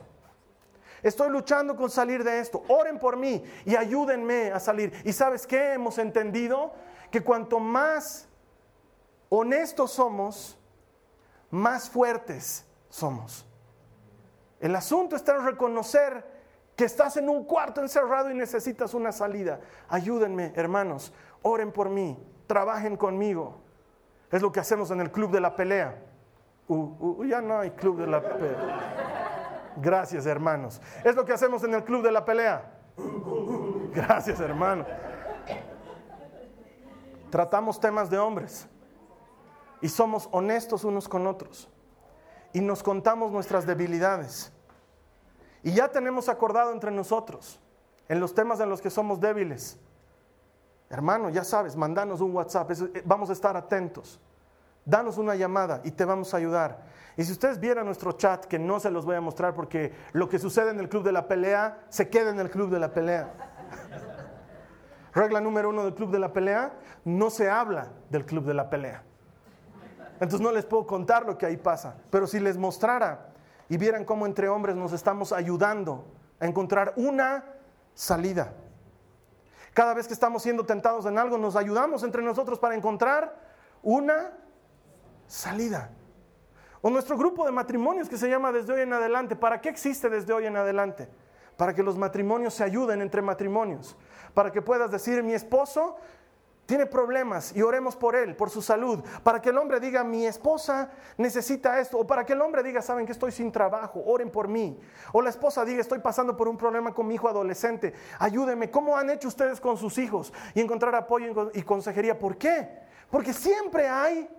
[1.01, 2.61] Estoy luchando con salir de esto.
[2.67, 4.93] Oren por mí y ayúdenme a salir.
[5.03, 5.73] ¿Y sabes qué?
[5.73, 6.73] Hemos entendido
[7.09, 8.29] que cuanto más
[9.29, 10.59] honestos somos,
[11.49, 13.47] más fuertes somos.
[14.59, 16.30] El asunto está en reconocer
[16.81, 19.59] que estás en un cuarto encerrado y necesitas una salida.
[19.87, 21.13] Ayúdenme, hermanos,
[21.43, 22.17] oren por mí,
[22.47, 23.61] trabajen conmigo.
[24.31, 26.03] Es lo que hacemos en el club de la pelea.
[26.67, 29.73] Uh, uh, ya no hay club de la pelea.
[29.77, 30.81] Gracias, hermanos.
[31.03, 32.71] Es lo que hacemos en el club de la pelea.
[33.93, 34.83] Gracias, hermano.
[37.29, 38.67] Tratamos temas de hombres
[39.81, 41.69] y somos honestos unos con otros
[42.53, 44.51] y nos contamos nuestras debilidades.
[45.63, 47.59] Y ya tenemos acordado entre nosotros
[48.11, 49.79] en los temas en los que somos débiles.
[50.89, 54.19] Hermano, ya sabes, mandanos un WhatsApp, eh, vamos a estar atentos.
[54.83, 56.79] Danos una llamada y te vamos a ayudar.
[57.15, 60.27] Y si ustedes vieran nuestro chat, que no se los voy a mostrar porque lo
[60.27, 62.91] que sucede en el club de la pelea se queda en el club de la
[62.91, 63.31] pelea.
[65.13, 66.73] Regla número uno del club de la pelea,
[67.05, 69.03] no se habla del club de la pelea.
[70.15, 73.30] Entonces no les puedo contar lo que ahí pasa, pero si les mostrara
[73.71, 76.03] y vieran cómo entre hombres nos estamos ayudando
[76.41, 77.45] a encontrar una
[77.93, 78.53] salida.
[79.73, 83.33] Cada vez que estamos siendo tentados en algo, nos ayudamos entre nosotros para encontrar
[83.81, 84.33] una
[85.25, 85.89] salida.
[86.81, 89.37] O nuestro grupo de matrimonios que se llama Desde hoy en adelante.
[89.37, 91.07] ¿Para qué existe desde hoy en adelante?
[91.55, 93.95] Para que los matrimonios se ayuden entre matrimonios.
[94.33, 95.95] Para que puedas decir, mi esposo
[96.71, 99.03] tiene problemas y oremos por él, por su salud.
[99.23, 101.97] Para que el hombre diga, mi esposa necesita esto.
[101.97, 104.79] O para que el hombre diga, saben que estoy sin trabajo, oren por mí.
[105.11, 108.71] O la esposa diga, estoy pasando por un problema con mi hijo adolescente, ayúdenme.
[108.71, 110.31] ¿Cómo han hecho ustedes con sus hijos?
[110.53, 112.17] Y encontrar apoyo y consejería.
[112.17, 112.69] ¿Por qué?
[113.09, 114.29] Porque siempre hay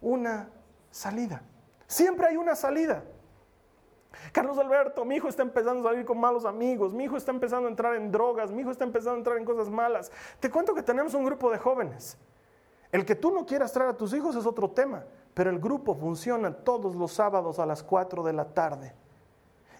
[0.00, 0.50] una
[0.90, 1.40] salida.
[1.86, 3.04] Siempre hay una salida.
[4.32, 7.66] Carlos Alberto, mi hijo está empezando a salir con malos amigos, mi hijo está empezando
[7.66, 10.10] a entrar en drogas, mi hijo está empezando a entrar en cosas malas.
[10.40, 12.16] Te cuento que tenemos un grupo de jóvenes.
[12.92, 15.94] El que tú no quieras traer a tus hijos es otro tema, pero el grupo
[15.94, 18.94] funciona todos los sábados a las 4 de la tarde.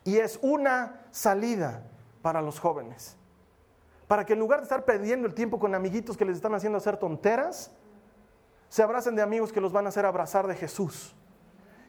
[0.05, 1.83] Y es una salida
[2.22, 3.16] para los jóvenes.
[4.07, 6.78] Para que en lugar de estar perdiendo el tiempo con amiguitos que les están haciendo
[6.78, 7.72] hacer tonteras,
[8.68, 11.14] se abracen de amigos que los van a hacer abrazar de Jesús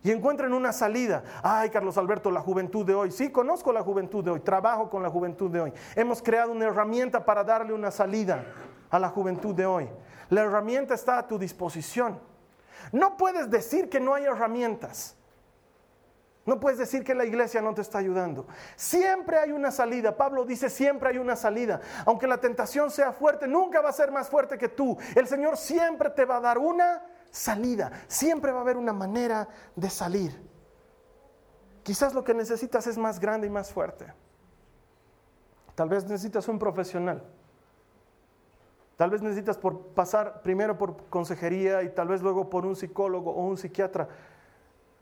[0.03, 1.23] y encuentren una salida.
[1.43, 3.11] Ay, Carlos Alberto, la juventud de hoy.
[3.11, 5.73] Sí, conozco la juventud de hoy, trabajo con la juventud de hoy.
[5.95, 8.43] Hemos creado una herramienta para darle una salida
[8.89, 9.89] a la juventud de hoy.
[10.29, 12.19] La herramienta está a tu disposición.
[12.91, 15.15] No puedes decir que no hay herramientas.
[16.43, 18.47] No puedes decir que la iglesia no te está ayudando.
[18.75, 20.17] Siempre hay una salida.
[20.17, 21.79] Pablo dice, siempre hay una salida.
[22.05, 24.97] Aunque la tentación sea fuerte, nunca va a ser más fuerte que tú.
[25.15, 27.91] El Señor siempre te va a dar una salida.
[28.07, 30.39] Siempre va a haber una manera de salir.
[31.83, 34.13] Quizás lo que necesitas es más grande y más fuerte.
[35.73, 37.23] Tal vez necesitas un profesional.
[38.97, 43.31] Tal vez necesitas por pasar primero por consejería y tal vez luego por un psicólogo
[43.31, 44.07] o un psiquiatra.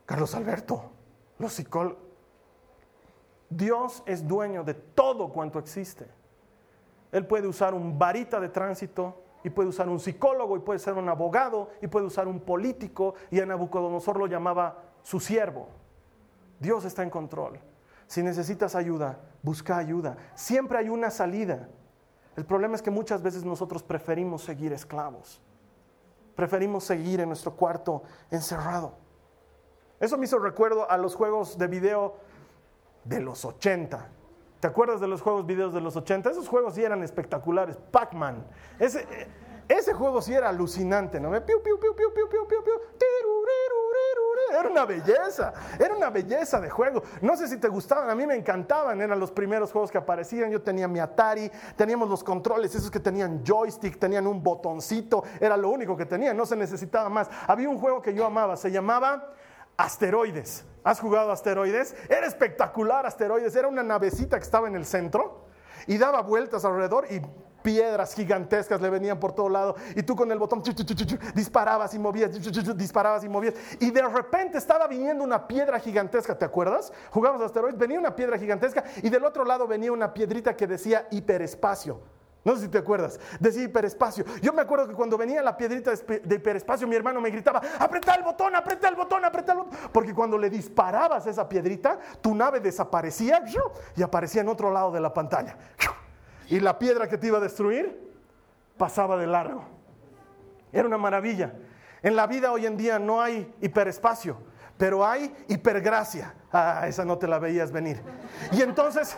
[0.06, 0.90] Carlos Alberto,
[1.38, 1.98] los psicólogos.
[3.50, 6.06] Dios es dueño de todo cuanto existe.
[7.12, 10.94] Él puede usar un varita de tránsito y puede usar un psicólogo y puede ser
[10.94, 15.68] un abogado y puede usar un político y a Nabucodonosor lo llamaba su siervo.
[16.58, 17.58] Dios está en control.
[18.06, 20.16] Si necesitas ayuda, busca ayuda.
[20.34, 21.68] Siempre hay una salida.
[22.36, 25.40] El problema es que muchas veces nosotros preferimos seguir esclavos.
[26.34, 28.94] Preferimos seguir en nuestro cuarto encerrado.
[29.98, 32.16] Eso me hizo recuerdo a los juegos de video
[33.04, 34.08] de los 80.
[34.60, 36.30] ¿Te acuerdas de los juegos videos de los 80?
[36.30, 37.78] Esos juegos sí eran espectaculares.
[37.90, 38.46] Pac-Man.
[38.78, 39.06] Ese,
[39.68, 41.30] ese juego sí era alucinante, ¿no?
[41.30, 42.74] Piu, piu, piu, piu, piu, piu, piu, piu.
[44.58, 47.02] Era una belleza, era una belleza de juego.
[47.22, 50.50] No sé si te gustaban, a mí me encantaban, eran los primeros juegos que aparecían.
[50.50, 55.56] Yo tenía mi Atari, teníamos los controles, esos que tenían joystick, tenían un botoncito, era
[55.56, 57.30] lo único que tenían, no se necesitaba más.
[57.46, 59.32] Había un juego que yo amaba, se llamaba
[59.76, 60.66] Asteroides.
[60.84, 61.94] ¿Has jugado Asteroides?
[62.08, 65.46] Era espectacular Asteroides, era una navecita que estaba en el centro
[65.86, 67.20] y daba vueltas alrededor y
[67.62, 70.62] piedras gigantescas le venían por todo lado y tú con el botón
[71.34, 72.30] disparabas y movías,
[72.76, 76.92] disparabas y movías y de repente estaba viniendo una piedra gigantesca, ¿te acuerdas?
[77.10, 81.06] Jugamos asteroides, venía una piedra gigantesca y del otro lado venía una piedrita que decía
[81.10, 82.00] hiperespacio.
[82.44, 84.24] No sé si te acuerdas, decía hiperespacio.
[84.40, 88.14] Yo me acuerdo que cuando venía la piedrita de hiperespacio, mi hermano me gritaba, aprieta
[88.14, 89.78] el botón, aprieta el botón, aprieta el botón.
[89.92, 93.42] Porque cuando le disparabas esa piedrita, tu nave desaparecía
[93.94, 95.56] y aparecía en otro lado de la pantalla
[96.50, 98.12] y la piedra que te iba a destruir
[98.76, 99.64] pasaba de largo.
[100.72, 101.54] Era una maravilla.
[102.02, 104.36] En la vida hoy en día no hay hiperespacio,
[104.76, 106.34] pero hay hipergracia.
[106.52, 108.02] Ah, esa no te la veías venir.
[108.50, 109.16] Y entonces,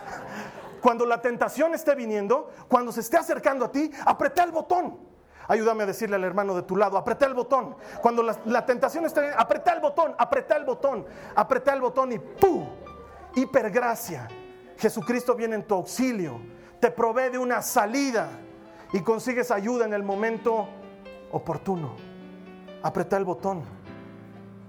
[0.83, 4.99] cuando la tentación esté viniendo, cuando se esté acercando a ti, aprieta el botón.
[5.47, 7.75] Ayúdame a decirle al hermano de tu lado, aprieta el botón.
[8.01, 11.05] Cuando la, tentación esté, aprieta el botón, aprieta el botón,
[11.35, 12.67] aprieta el botón y ¡pum!
[13.35, 14.27] Hipergracia.
[14.77, 16.39] Jesucristo viene en tu auxilio
[16.83, 18.27] te provee de una salida
[18.91, 20.67] y consigues ayuda en el momento
[21.31, 21.95] oportuno.
[22.81, 23.63] Apreta el botón.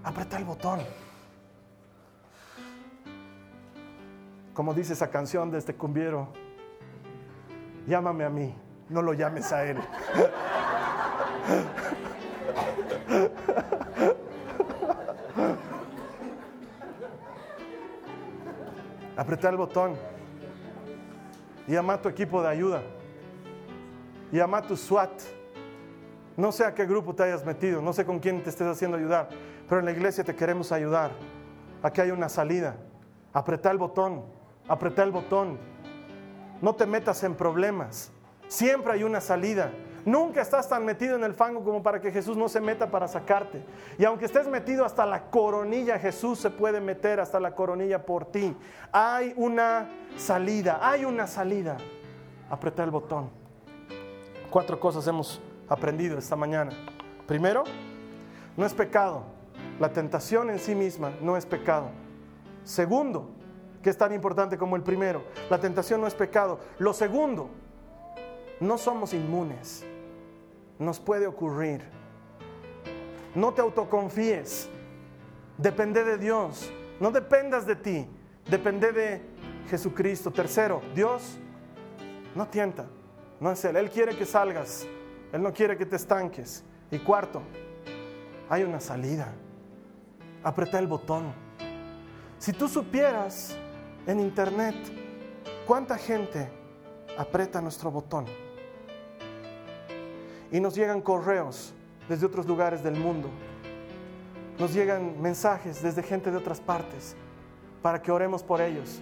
[0.04, 0.78] Apreta el botón.
[4.54, 6.28] Como dice esa canción de este cumbiero,
[7.86, 8.54] llámame a mí,
[8.88, 9.76] no lo llames a él.
[19.16, 19.94] Apreta el botón.
[21.66, 22.82] Llama a tu equipo de ayuda.
[24.32, 25.10] Llama a tu SWAT.
[26.36, 28.96] No sé a qué grupo te hayas metido, no sé con quién te estés haciendo
[28.96, 29.28] ayudar,
[29.68, 31.12] pero en la iglesia te queremos ayudar.
[31.80, 32.76] Aquí hay una salida.
[33.32, 34.24] Apreta el botón,
[34.68, 35.58] apreta el botón.
[36.60, 38.10] No te metas en problemas.
[38.48, 39.70] Siempre hay una salida.
[40.04, 43.08] Nunca estás tan metido en el fango como para que Jesús no se meta para
[43.08, 43.64] sacarte.
[43.98, 48.26] Y aunque estés metido hasta la coronilla, Jesús se puede meter hasta la coronilla por
[48.26, 48.54] ti.
[48.92, 51.78] Hay una salida, hay una salida.
[52.50, 53.30] Apreta el botón.
[54.50, 56.72] Cuatro cosas hemos aprendido esta mañana.
[57.26, 57.64] Primero,
[58.56, 59.24] no es pecado.
[59.80, 61.88] La tentación en sí misma no es pecado.
[62.62, 63.30] Segundo,
[63.84, 66.58] que es tan importante como el primero, la tentación no es pecado.
[66.78, 67.50] Lo segundo,
[68.58, 69.84] no somos inmunes
[70.78, 71.82] nos puede ocurrir.
[73.34, 74.68] No te autoconfíes.
[75.58, 76.70] Depende de Dios.
[77.00, 78.06] No dependas de ti.
[78.48, 79.22] Depende de
[79.68, 80.30] Jesucristo.
[80.30, 81.38] Tercero, Dios
[82.34, 82.86] no tienta.
[83.40, 83.76] No es Él.
[83.76, 84.86] Él quiere que salgas.
[85.32, 86.64] Él no quiere que te estanques.
[86.90, 87.42] Y cuarto,
[88.48, 89.32] hay una salida.
[90.42, 91.32] Apreta el botón.
[92.38, 93.56] Si tú supieras
[94.06, 94.74] en internet
[95.66, 96.50] cuánta gente
[97.16, 98.26] aprieta nuestro botón
[100.50, 101.74] y nos llegan correos
[102.08, 103.28] desde otros lugares del mundo.
[104.58, 107.16] Nos llegan mensajes desde gente de otras partes
[107.82, 109.00] para que oremos por ellos,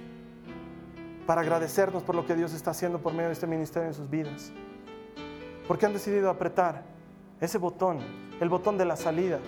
[1.26, 4.08] para agradecernos por lo que Dios está haciendo por medio de este ministerio en sus
[4.08, 4.50] vidas.
[5.68, 6.84] Porque han decidido apretar
[7.40, 7.98] ese botón,
[8.40, 9.38] el botón de la salida.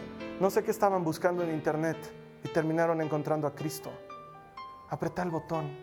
[0.40, 1.96] No sé qué estaban buscando en internet
[2.44, 3.90] y terminaron encontrando a Cristo.
[4.94, 5.76] Apretar el botón.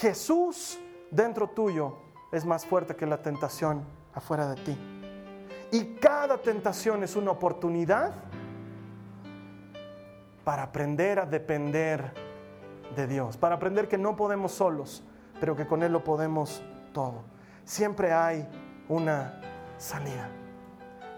[0.00, 1.98] Jesús dentro tuyo
[2.32, 4.78] es más fuerte que la tentación afuera de ti.
[5.70, 8.14] Y cada tentación es una oportunidad
[10.44, 12.14] para aprender a depender
[12.96, 15.04] de Dios, para aprender que no podemos solos,
[15.38, 16.62] pero que con Él lo podemos
[16.94, 17.22] todo.
[17.66, 18.48] Siempre hay
[18.88, 19.42] una
[19.76, 20.30] salida.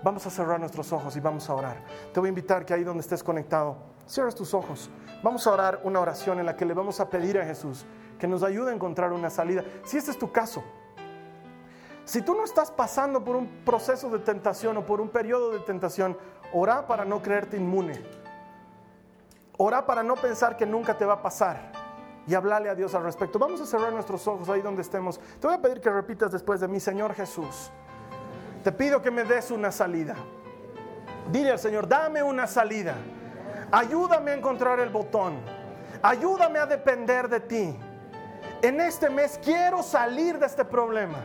[0.02, 1.76] Vamos a cerrar nuestros ojos y vamos a orar.
[2.12, 3.76] Te voy a invitar que ahí donde estés conectado,
[4.08, 4.90] cierres tus ojos.
[5.22, 7.84] Vamos a orar una oración en la que le vamos a pedir a Jesús
[8.18, 9.64] que nos ayude a encontrar una salida.
[9.84, 10.62] Si este es tu caso,
[12.04, 15.60] si tú no estás pasando por un proceso de tentación o por un periodo de
[15.60, 16.16] tentación,
[16.52, 18.02] ora para no creerte inmune.
[19.56, 21.72] Ora para no pensar que nunca te va a pasar
[22.26, 23.38] y hablarle a Dios al respecto.
[23.38, 25.18] Vamos a cerrar nuestros ojos ahí donde estemos.
[25.40, 27.70] Te voy a pedir que repitas después de mí, Señor Jesús.
[28.62, 30.14] Te pido que me des una salida.
[31.30, 32.94] Dile al Señor, dame una salida.
[33.70, 35.38] Ayúdame a encontrar el botón.
[36.02, 37.76] Ayúdame a depender de ti.
[38.62, 41.18] En este mes quiero salir de este problema.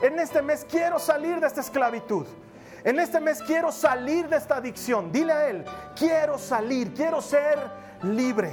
[0.00, 2.26] En este mes quiero salir de esta esclavitud.
[2.84, 5.10] En este mes quiero salir de esta adicción.
[5.10, 5.64] Dile a Él,
[5.96, 7.58] quiero salir, quiero ser
[8.02, 8.52] libre.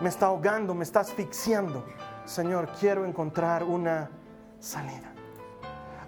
[0.00, 1.84] Me está ahogando, me está asfixiando.
[2.24, 4.08] Señor, quiero encontrar una
[4.60, 5.12] salida.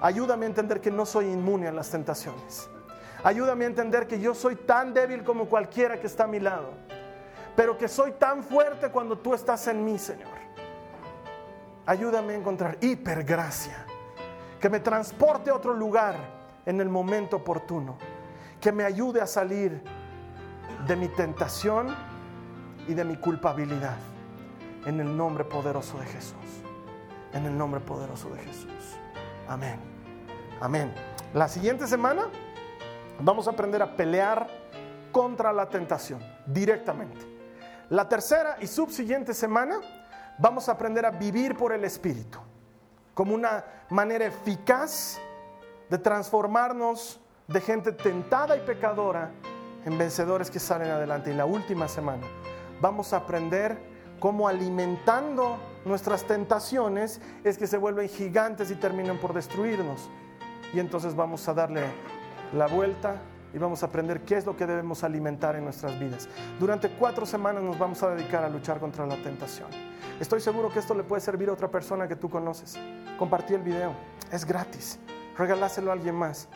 [0.01, 2.71] Ayúdame a entender que no soy inmune a las tentaciones.
[3.23, 6.71] Ayúdame a entender que yo soy tan débil como cualquiera que está a mi lado,
[7.55, 10.29] pero que soy tan fuerte cuando tú estás en mí, Señor.
[11.85, 13.85] Ayúdame a encontrar hipergracia,
[14.59, 16.17] que me transporte a otro lugar
[16.65, 17.99] en el momento oportuno,
[18.61, 19.83] que me ayude a salir
[20.87, 21.95] de mi tentación
[22.89, 23.97] y de mi culpabilidad.
[24.87, 26.37] En el nombre poderoso de Jesús.
[27.35, 28.97] En el nombre poderoso de Jesús.
[29.47, 29.79] Amén.
[30.61, 30.93] Amén.
[31.35, 32.29] La siguiente semana
[33.23, 34.47] vamos a aprender a pelear
[35.13, 37.21] contra la tentación directamente.
[37.89, 39.81] La tercera y subsiguiente semana
[40.39, 42.39] vamos a aprender a vivir por el Espíritu
[43.15, 45.19] como una manera eficaz
[45.89, 49.33] de transformarnos de gente tentada y pecadora
[49.85, 51.31] en vencedores que salen adelante.
[51.31, 52.27] Y la última semana
[52.81, 53.77] vamos a aprender
[54.21, 60.09] cómo alimentando nuestras tentaciones es que se vuelven gigantes y terminan por destruirnos.
[60.73, 61.83] Y entonces vamos a darle
[62.55, 63.17] la vuelta
[63.53, 66.29] y vamos a aprender qué es lo que debemos alimentar en nuestras vidas.
[66.59, 69.69] Durante cuatro semanas nos vamos a dedicar a luchar contra la tentación.
[70.21, 72.79] Estoy seguro que esto le puede servir a otra persona que tú conoces.
[73.19, 73.93] Compartí el video,
[74.31, 75.01] es gratis
[75.41, 76.49] regaláselo a alguien más.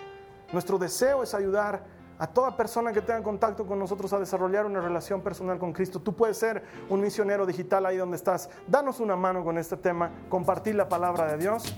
[0.52, 1.82] Nuestro deseo es ayudar
[2.18, 6.00] a toda persona que tenga contacto con nosotros a desarrollar una relación personal con Cristo.
[6.00, 8.48] Tú puedes ser un misionero digital ahí donde estás.
[8.68, 11.74] Danos una mano con este tema, compartir la palabra de Dios.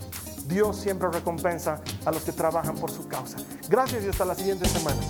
[0.48, 3.38] Dios siempre recompensa a los que trabajan por su causa.
[3.68, 5.00] Gracias y hasta la siguiente semana.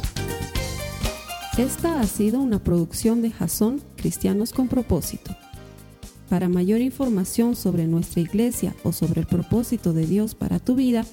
[1.58, 5.34] Esta ha sido una producción de Jason Cristianos con propósito.
[6.28, 11.04] Para mayor información sobre nuestra iglesia o sobre el propósito de Dios para tu vida,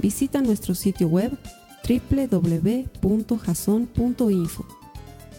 [0.00, 1.38] visita nuestro sitio web
[1.88, 4.66] www.jason.info.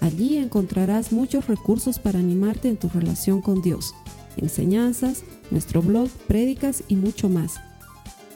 [0.01, 3.93] Allí encontrarás muchos recursos para animarte en tu relación con Dios,
[4.37, 7.59] enseñanzas, nuestro blog, prédicas y mucho más.